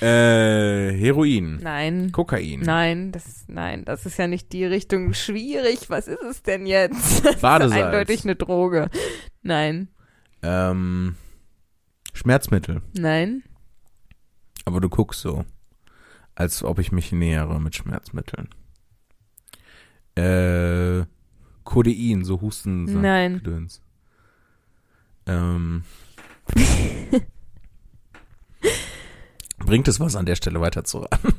[0.00, 2.12] Äh, Heroin, Nein.
[2.12, 5.14] Kokain, Nein, das, nein, das ist ja nicht die Richtung.
[5.14, 5.88] Schwierig.
[5.88, 7.24] Was ist es denn jetzt?
[7.24, 7.74] Das Badesalz.
[7.80, 8.90] ist eindeutig eine Droge.
[9.42, 9.88] Nein.
[10.42, 11.16] ähm,
[12.12, 12.82] Schmerzmittel.
[12.96, 13.42] Nein.
[14.66, 15.44] Aber du guckst so,
[16.34, 18.48] als ob ich mich nähere mit Schmerzmitteln.
[20.16, 21.06] Äh,
[21.64, 23.00] Codein, so Husten.
[23.00, 23.34] Nein.
[23.34, 23.80] Gedöns.
[25.26, 25.84] Ähm.
[29.58, 31.34] Bringt es was an der Stelle weiter zu raten?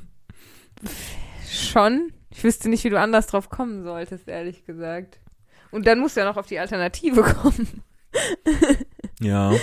[1.48, 2.12] Schon.
[2.32, 5.20] Ich wüsste nicht, wie du anders drauf kommen solltest, ehrlich gesagt.
[5.72, 7.84] Und dann musst du ja noch auf die Alternative kommen.
[9.22, 9.54] Ja.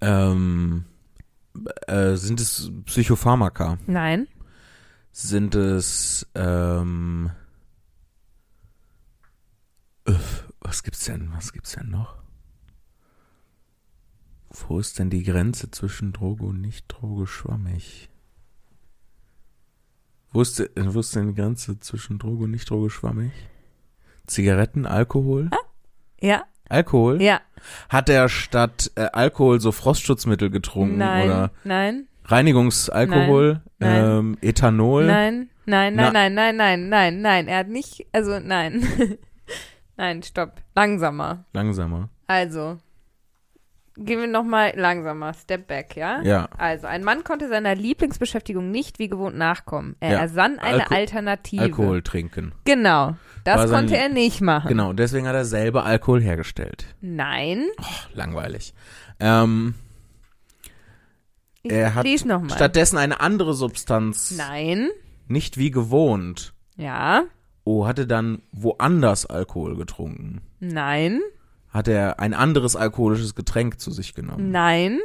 [0.00, 0.84] Ähm,
[1.86, 3.78] äh, sind es Psychopharmaka?
[3.86, 4.26] Nein.
[5.12, 7.30] Sind es, ähm,
[10.04, 12.16] öff, was gibt's denn, was gibt's denn noch?
[14.68, 18.08] Wo ist denn die Grenze zwischen Droge und Nicht-Droge schwammig?
[20.32, 23.32] Wo ist, de- wo ist denn die Grenze zwischen Droge und Nicht-Droge schwammig?
[24.26, 25.50] Zigaretten, Alkohol?
[26.20, 26.44] Ja.
[26.68, 27.22] Alkohol?
[27.22, 27.40] Ja.
[27.88, 31.24] Hat er statt äh, Alkohol so Frostschutzmittel getrunken Nein.
[31.26, 32.08] oder Nein.
[32.24, 33.92] Reinigungsalkohol, Nein.
[34.02, 34.18] Nein.
[34.18, 35.06] Ähm, Ethanol?
[35.06, 35.50] Nein.
[35.64, 37.48] Nein, Na- nein, nein, nein, nein, nein, nein.
[37.48, 38.84] Er hat nicht, also nein.
[39.96, 40.60] nein, stopp.
[40.74, 41.44] Langsamer.
[41.52, 42.08] Langsamer.
[42.26, 42.78] Also.
[43.98, 45.32] Gehen wir nochmal langsamer.
[45.34, 46.20] Step back, ja?
[46.22, 46.48] Ja.
[46.58, 49.96] Also, ein Mann konnte seiner Lieblingsbeschäftigung nicht wie gewohnt nachkommen.
[50.00, 50.18] Er Ja.
[50.18, 51.62] ersann eine Alko- Alternative.
[51.62, 52.52] Alkohol trinken.
[52.64, 53.06] Genau.
[53.06, 54.68] War Das sein- konnte er nicht machen.
[54.68, 56.86] Genau, deswegen hat er selber Alkohol hergestellt.
[57.00, 57.64] Nein.
[57.80, 57.84] Oh,
[58.14, 58.74] langweilig.
[59.20, 59.74] Ähm,
[61.62, 62.06] Ich Er hat
[62.52, 64.30] stattdessen eine andere Substanz.
[64.36, 64.88] Nein.
[65.26, 66.52] Nicht wie gewohnt.
[66.76, 67.24] Ja.
[67.64, 70.42] Oh, hatte dann woanders Alkohol getrunken.
[70.60, 71.20] Nein.
[71.76, 74.50] Hat er ein anderes alkoholisches Getränk zu sich genommen?
[74.50, 74.98] Nein.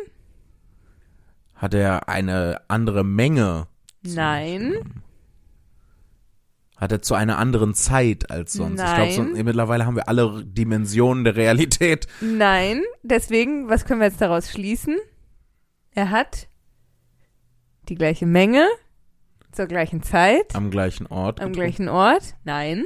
[1.53, 3.67] Hat er eine andere Menge?
[4.03, 4.59] zu sich Nein.
[4.71, 5.03] genommen?
[6.77, 8.81] Hat er zu einer anderen Zeit als sonst?
[8.81, 9.43] Ich glaube, so, Nein.
[9.43, 12.07] mittlerweile haben wir alle Dimensionen der Realität.
[12.21, 12.83] Nein.
[13.03, 14.97] Deswegen, was können wir jetzt daraus schließen?
[15.91, 16.47] Er hat
[17.89, 18.65] die gleiche Menge
[19.51, 21.41] zur gleichen Zeit Am gleichen Ort.
[21.41, 21.53] am getrunken.
[21.53, 22.35] gleichen Ort.
[22.45, 22.85] Nein.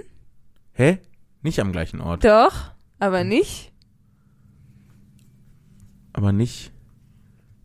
[0.73, 0.97] Hä?
[1.43, 2.25] Nicht am gleichen Ort.
[2.25, 3.71] Doch, aber nicht.
[6.15, 6.71] Aber nicht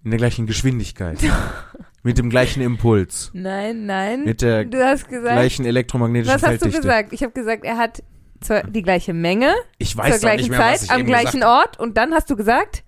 [0.03, 1.18] in der gleichen Geschwindigkeit.
[2.03, 3.30] Mit dem gleichen Impuls.
[3.32, 4.24] Nein, nein.
[4.24, 5.36] Mit der du hast gesagt.
[5.36, 7.12] gleichen elektromagnetischen Was hast du gesagt?
[7.12, 8.03] Ich habe gesagt, er hat
[8.40, 11.44] zur, die gleiche Menge Ich zur weiß doch gleichen mehr, Zeit am gleichen.
[11.44, 12.82] Ort und dann hast du gesagt?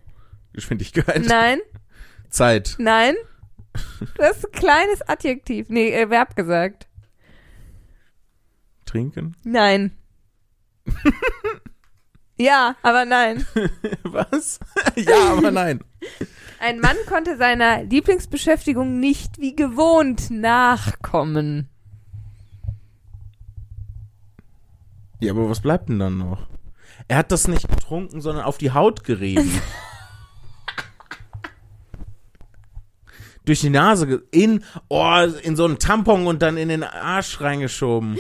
[0.53, 1.25] Geschwindigkeit.
[1.27, 1.61] Nein,
[2.29, 2.75] Zeit.
[2.79, 3.15] nein.
[4.17, 6.89] Du hast ein kleines Adjektiv, nee, äh, Verb gesagt.
[8.85, 9.37] Trinken?
[9.45, 9.93] Nein.
[12.43, 13.47] ja, aber nein.
[14.03, 14.61] Was?
[14.97, 15.81] ja, aber nein.
[16.61, 21.69] Ein Mann konnte seiner Lieblingsbeschäftigung nicht wie gewohnt nachkommen.
[25.21, 26.47] Ja, aber was bleibt denn dann noch?
[27.09, 29.61] Er hat das nicht getrunken, sondern auf die Haut gerieben.
[33.45, 38.19] Durch die Nase in oh, in so einen Tampon und dann in den Arsch reingeschoben.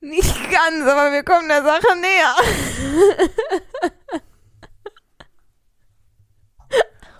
[0.00, 2.34] Nicht ganz, aber wir kommen der Sache näher.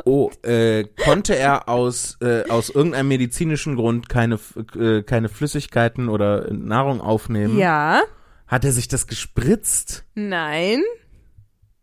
[0.04, 4.38] Oh, äh, konnte er aus, äh, aus irgendeinem medizinischen Grund keine,
[4.76, 7.58] äh, keine Flüssigkeiten oder Nahrung aufnehmen?
[7.58, 8.00] Ja.
[8.46, 10.04] Hat er sich das gespritzt?
[10.14, 10.82] Nein.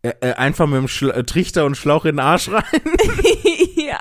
[0.01, 2.63] Äh, äh, einfach mit dem Schla äh, Trichter und Schlauch in den Arsch rein?
[3.75, 3.99] ja.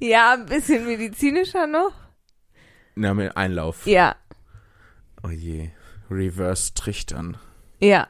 [0.00, 1.92] Ja, ein bisschen medizinischer noch.
[2.94, 3.86] Na, mit Einlauf.
[3.86, 4.16] Ja.
[5.22, 5.70] Oh je.
[6.10, 7.36] Reverse Trichtern.
[7.80, 8.08] Ja.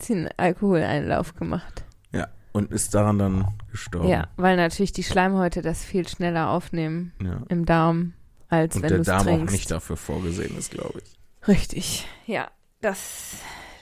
[0.00, 1.84] Sie einen Alkoholeinlauf gemacht.
[2.12, 2.28] Ja.
[2.52, 4.08] Und ist daran dann gestorben.
[4.08, 7.42] Ja, weil natürlich die Schleimhäute das viel schneller aufnehmen ja.
[7.48, 8.12] im Darm,
[8.48, 9.52] als Und wenn der du es Darm auch trinkst.
[9.52, 11.48] nicht dafür vorgesehen ist, glaube ich.
[11.48, 12.06] Richtig.
[12.26, 13.36] Ja, das.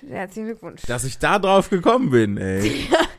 [0.07, 0.83] Herzlichen Glückwunsch.
[0.83, 2.89] Dass ich da drauf gekommen bin, ey.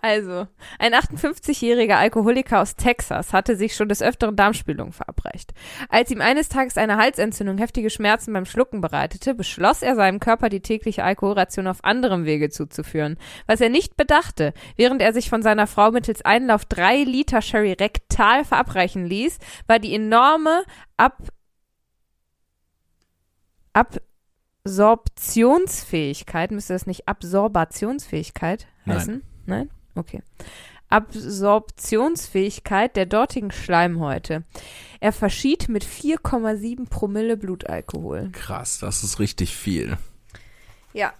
[0.00, 0.46] Also,
[0.78, 5.52] ein 58-jähriger Alkoholiker aus Texas hatte sich schon des Öfteren Darmspülung verabreicht.
[5.88, 10.48] Als ihm eines Tages eine Halsentzündung heftige Schmerzen beim Schlucken bereitete, beschloss er seinem Körper
[10.48, 13.18] die tägliche Alkoholration auf anderem Wege zuzuführen.
[13.46, 17.72] Was er nicht bedachte, während er sich von seiner Frau mittels Einlauf drei Liter Sherry
[17.72, 20.64] rektal verabreichen ließ, war die enorme
[20.96, 21.18] Ab
[24.64, 29.22] Absorptionsfähigkeit, müsste das nicht Absorbationsfähigkeit heißen?
[29.22, 29.35] Nein?
[29.94, 30.22] Okay.
[30.88, 34.44] Absorptionsfähigkeit der dortigen Schleimhäute.
[35.00, 38.30] Er verschied mit 4,7 Promille Blutalkohol.
[38.32, 39.98] Krass, das ist richtig viel.
[40.92, 41.12] Ja.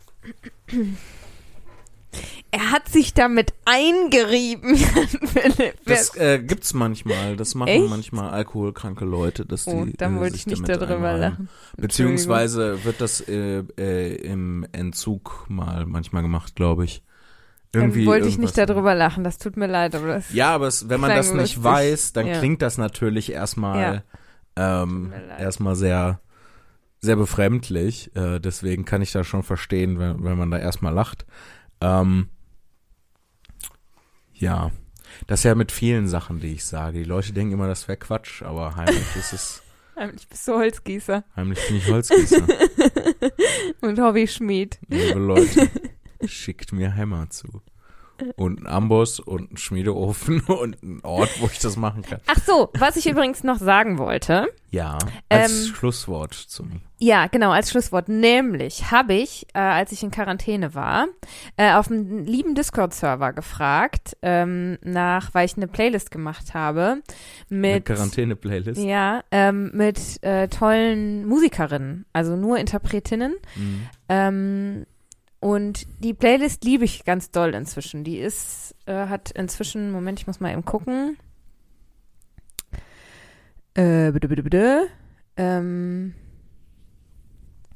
[2.50, 5.74] Er hat sich damit eingerieben, Philipp.
[5.84, 7.36] Das äh, gibt's manchmal.
[7.36, 7.90] Das machen Echt?
[7.90, 11.48] manchmal alkoholkranke Leute, dass die oh, dann äh, wollte sich ich nicht darüber lachen.
[11.76, 17.02] Beziehungsweise wird das äh, äh, im Entzug mal manchmal gemacht, glaube ich.
[17.72, 19.24] Irgendwie Dann wollte ich nicht darüber lachen.
[19.24, 21.62] Das tut mir leid, aber das Ja, aber es, wenn man das nicht lustig.
[21.64, 22.38] weiß, dann Ja.
[22.38, 24.02] klingt das natürlich erstmal
[24.56, 25.40] ähm, mir leid.
[25.40, 26.20] erstmal sehr
[27.00, 28.14] sehr befremdlich.
[28.16, 31.26] Äh, deswegen kann ich das schon verstehen, wenn, wenn man da erstmal lacht.
[31.80, 32.28] Ähm,
[34.34, 34.70] ja,
[35.26, 36.98] das ist ja mit vielen Sachen, die ich sage.
[36.98, 39.62] Die Leute denken immer, das wäre Quatsch, aber heimlich ist es,
[39.98, 42.42] Heimlich bist du Holzgießer heimlich bin ich Holzgießer.
[43.80, 44.78] und Hobbyschmied.
[44.88, 45.68] Liebe Leute,
[46.28, 47.62] schickt mir Hämmer zu.
[48.36, 52.18] Und einen Amboss und einen Schmiedeofen und einen Ort, wo ich das machen kann.
[52.26, 54.46] Ach so, was ich übrigens noch sagen wollte.
[54.70, 54.96] Ja,
[55.28, 58.08] als Ähm, Schlusswort zum Ja, genau, als Schlusswort.
[58.08, 61.08] Nämlich habe ich, äh, als ich in Quarantäne war,
[61.58, 67.02] äh, auf einem lieben Discord-Server gefragt, ähm, nach, weil ich eine Playlist gemacht habe
[67.50, 68.80] eine mit Quarantäne-Playlist.
[68.80, 73.34] ja, ähm, mit äh, tollen Musikerinnen, also nur Interpretinnen.
[73.56, 74.86] Mhm.
[75.40, 78.04] Und die Playlist liebe ich ganz doll inzwischen.
[78.04, 81.18] Die ist, äh, hat inzwischen, Moment, ich muss mal eben gucken.
[83.74, 84.86] Äh, bitte, bitte, bitte.
[85.36, 86.14] Ähm,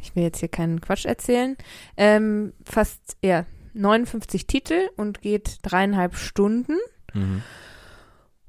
[0.01, 1.57] ich will jetzt hier keinen Quatsch erzählen.
[1.97, 3.45] Ähm, fast, ja,
[3.75, 6.77] 59 Titel und geht dreieinhalb Stunden.
[7.13, 7.43] Mhm.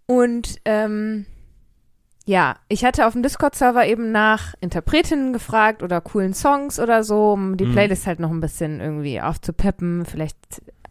[0.05, 1.25] Und ähm,
[2.31, 7.33] ja, ich hatte auf dem Discord-Server eben nach Interpretinnen gefragt oder coolen Songs oder so,
[7.33, 7.73] um die Mhm.
[7.73, 10.37] Playlist halt noch ein bisschen irgendwie aufzupeppen, vielleicht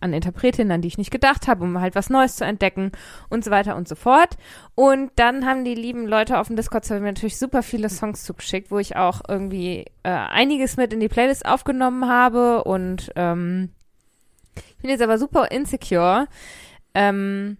[0.02, 2.92] an Interpretinnen, an die ich nicht gedacht habe, um halt was Neues zu entdecken
[3.30, 4.36] und so weiter und so fort.
[4.74, 8.70] Und dann haben die lieben Leute auf dem Discord-Server mir natürlich super viele Songs zugeschickt,
[8.70, 13.70] wo ich auch irgendwie äh, einiges mit in die Playlist aufgenommen habe und ähm,
[14.56, 16.26] ich bin jetzt aber super insecure,
[16.94, 17.56] ähm,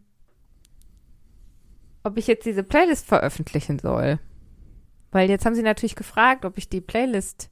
[2.03, 4.19] ob ich jetzt diese Playlist veröffentlichen soll.
[5.13, 7.51] Weil jetzt haben sie natürlich gefragt, ob ich die Playlist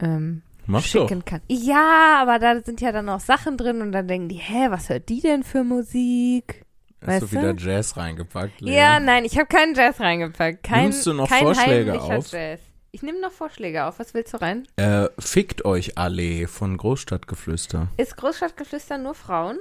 [0.00, 0.86] ähm, Mach doch.
[1.08, 1.40] schicken kann.
[1.48, 4.88] Ja, aber da sind ja dann auch Sachen drin und dann denken die, hä, was
[4.88, 6.64] hört die denn für Musik?
[7.00, 8.74] Hast Weißt du wieder Jazz reingepackt, Lea?
[8.74, 10.64] Ja, nein, ich habe keinen Jazz reingepackt.
[10.64, 12.32] Kein, Nimmst du noch kein Vorschläge auf?
[12.32, 12.60] Jazz.
[12.90, 13.98] Ich nehme noch Vorschläge auf.
[13.98, 14.66] Was willst du rein?
[14.76, 17.88] Äh, Fickt euch alle von Großstadtgeflüster.
[17.96, 19.58] Ist Großstadtgeflüster nur Frauen?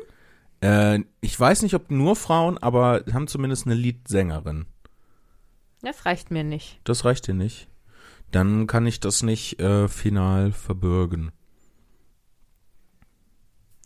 [0.61, 4.65] Äh, ich weiß nicht, ob nur Frauen, aber haben zumindest eine Liedsängerin.
[5.81, 6.79] Das reicht mir nicht.
[6.83, 7.67] Das reicht dir nicht.
[8.31, 11.31] Dann kann ich das nicht äh, final verbürgen.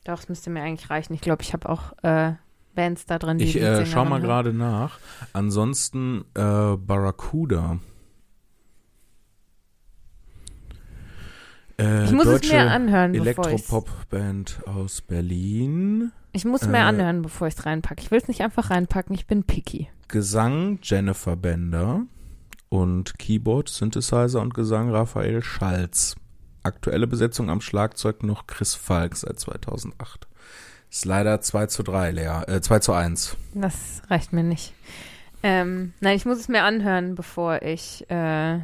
[0.03, 1.14] Doch, es müsste mir eigentlich reichen.
[1.14, 2.34] Ich glaube, ich habe auch äh,
[2.73, 4.99] Bands da drin, die Ich äh, Leadsängerin schau mal gerade nach.
[5.34, 7.80] Ansonsten äh, Barracuda.
[11.82, 16.12] Äh, Ich muss es mir anhören, Elektropop-Band aus Berlin.
[16.34, 18.02] Ich muss mir äh, anhören, bevor ich es reinpacke.
[18.02, 19.16] Ich will es nicht einfach reinpacken.
[19.16, 19.90] Ich bin picky.
[20.08, 22.03] Gesang Jennifer Bender
[22.70, 26.16] und Keyboard, Synthesizer und Gesang Raphael Schalz.
[26.64, 30.28] Aktuelle Besetzung am Schlagzeug noch Chris Falk seit 2008.
[30.90, 32.44] Ist leider 2 zu 3, Lea.
[32.48, 33.36] Äh, 2 zu 1.
[33.53, 34.74] Das reicht mir nicht.
[35.44, 38.60] Ähm, nein, ich muss es mir anhören, bevor ich, äh,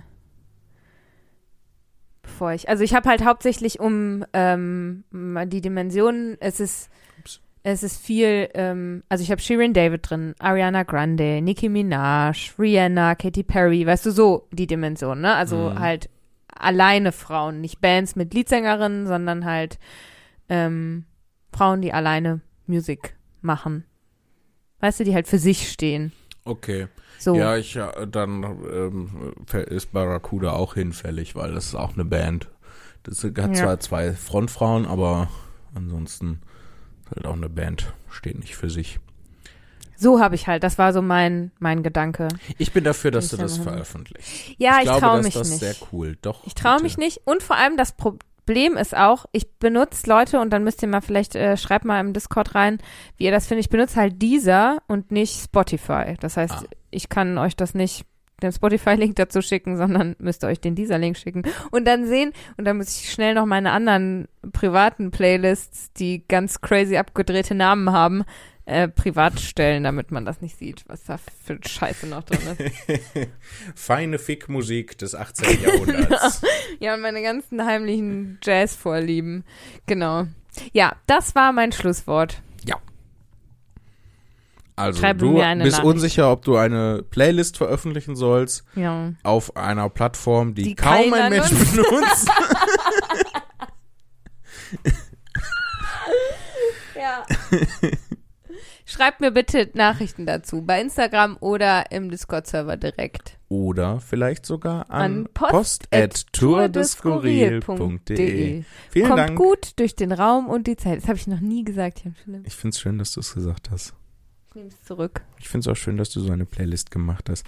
[2.27, 2.69] bevor ich.
[2.69, 6.89] Also ich habe halt hauptsächlich um ähm, die Dimensionen, es ist
[7.19, 7.41] Ups.
[7.63, 13.15] es ist viel, ähm, also ich habe Shirin David drin, Ariana Grande, Nicki Minaj, Rihanna,
[13.15, 15.33] Katy Perry, weißt du, so die Dimension, ne?
[15.35, 15.79] Also Mhm.
[15.79, 16.09] halt
[16.47, 19.79] alleine Frauen, nicht Bands mit Leadsängerinnen, sondern halt
[20.49, 21.05] ähm,
[21.51, 23.83] Frauen, die alleine Musik machen.
[24.79, 26.11] Weißt du, die halt für sich stehen.
[26.45, 26.87] Okay.
[27.19, 27.35] So.
[27.35, 29.33] Ja, ich äh, dann ähm,
[29.67, 32.49] ist Barracuda auch hinfällig, weil das ist auch eine Band.
[33.03, 33.53] Das hat Ja.
[33.53, 35.29] zwar zwei Frontfrauen, aber
[35.73, 36.41] ansonsten
[37.05, 38.99] ist halt auch eine Band, steht nicht für sich.
[39.99, 42.27] So habe ich halt, das war so mein, mein Gedanke.
[42.59, 44.29] Ich bin dafür, dass Ich du das veröffentlichst.
[44.59, 45.59] Ja, ich, glaube, traue mich das nicht.
[45.59, 46.17] sehr cool.
[46.21, 46.45] Doch.
[46.45, 47.21] Ich traue mich nicht.
[47.25, 47.93] Und vor allem das
[48.47, 51.99] Problem ist auch, ich benutze Leute und dann müsst ihr mal vielleicht, äh, schreibt mal
[51.99, 52.77] im Discord rein,
[53.17, 53.65] wie ihr das findet.
[53.65, 56.15] Ich benutze halt dieser und nicht Spotify.
[56.21, 56.63] Das heißt, Ah.
[56.89, 58.05] ich kann euch das nicht
[58.41, 62.31] den Spotify-Link dazu schicken, sondern müsst ihr euch den dieser Link schicken und dann sehen
[62.55, 67.91] und dann muss ich schnell noch meine anderen privaten Playlists, die ganz crazy abgedrehte Namen
[67.91, 68.23] haben,
[68.67, 73.29] äh, privat stellen, damit man das nicht sieht, was da für Scheiße noch drin ist.
[73.75, 75.63] Feine Fickmusik des 18.
[75.63, 76.41] Jahrhunderts.
[76.79, 79.43] Ja, und meine ganzen heimlichen Jazz-Vorlieben.
[79.87, 80.27] Genau.
[80.73, 82.41] Ja, das war mein Schlusswort.
[84.79, 85.41] Also Schreibe du bist
[85.79, 85.83] Nachricht.
[85.83, 89.13] unsicher, ob du eine Playlist veröffentlichen sollst Ja.
[89.23, 91.75] auf einer Plattform, die, Die kaum ein Mensch nutzt.
[91.75, 92.29] benutzt.
[96.95, 97.25] ja.
[98.89, 103.37] Schreibt mir bitte Nachrichten dazu bei Instagram oder im Discord-Server direkt.
[103.49, 108.63] Oder vielleicht sogar an, An post post at tourdeskurril.de.
[108.89, 109.37] Vielen Kommt Dank.
[109.37, 110.99] gut durch den Raum und die Zeit.
[110.99, 112.47] Das habe ich noch nie gesagt, Jan Philipp.
[112.47, 113.93] Ich finde es schön, dass du es gesagt hast.
[114.47, 115.21] Ich nehme es zurück.
[115.37, 117.45] Ich finde es auch schön, dass du so eine Playlist gemacht hast.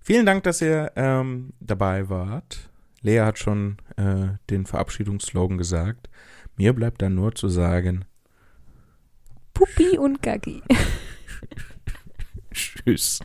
[0.00, 2.70] Vielen Dank, dass ihr ähm, dabei wart.
[3.02, 6.08] Lea hat schon äh, den Verabschiedungsslogan gesagt.
[6.56, 8.06] Mir bleibt dann nur zu sagen,
[9.60, 10.62] Puppi und Gaggi.
[12.50, 13.20] Tschüss.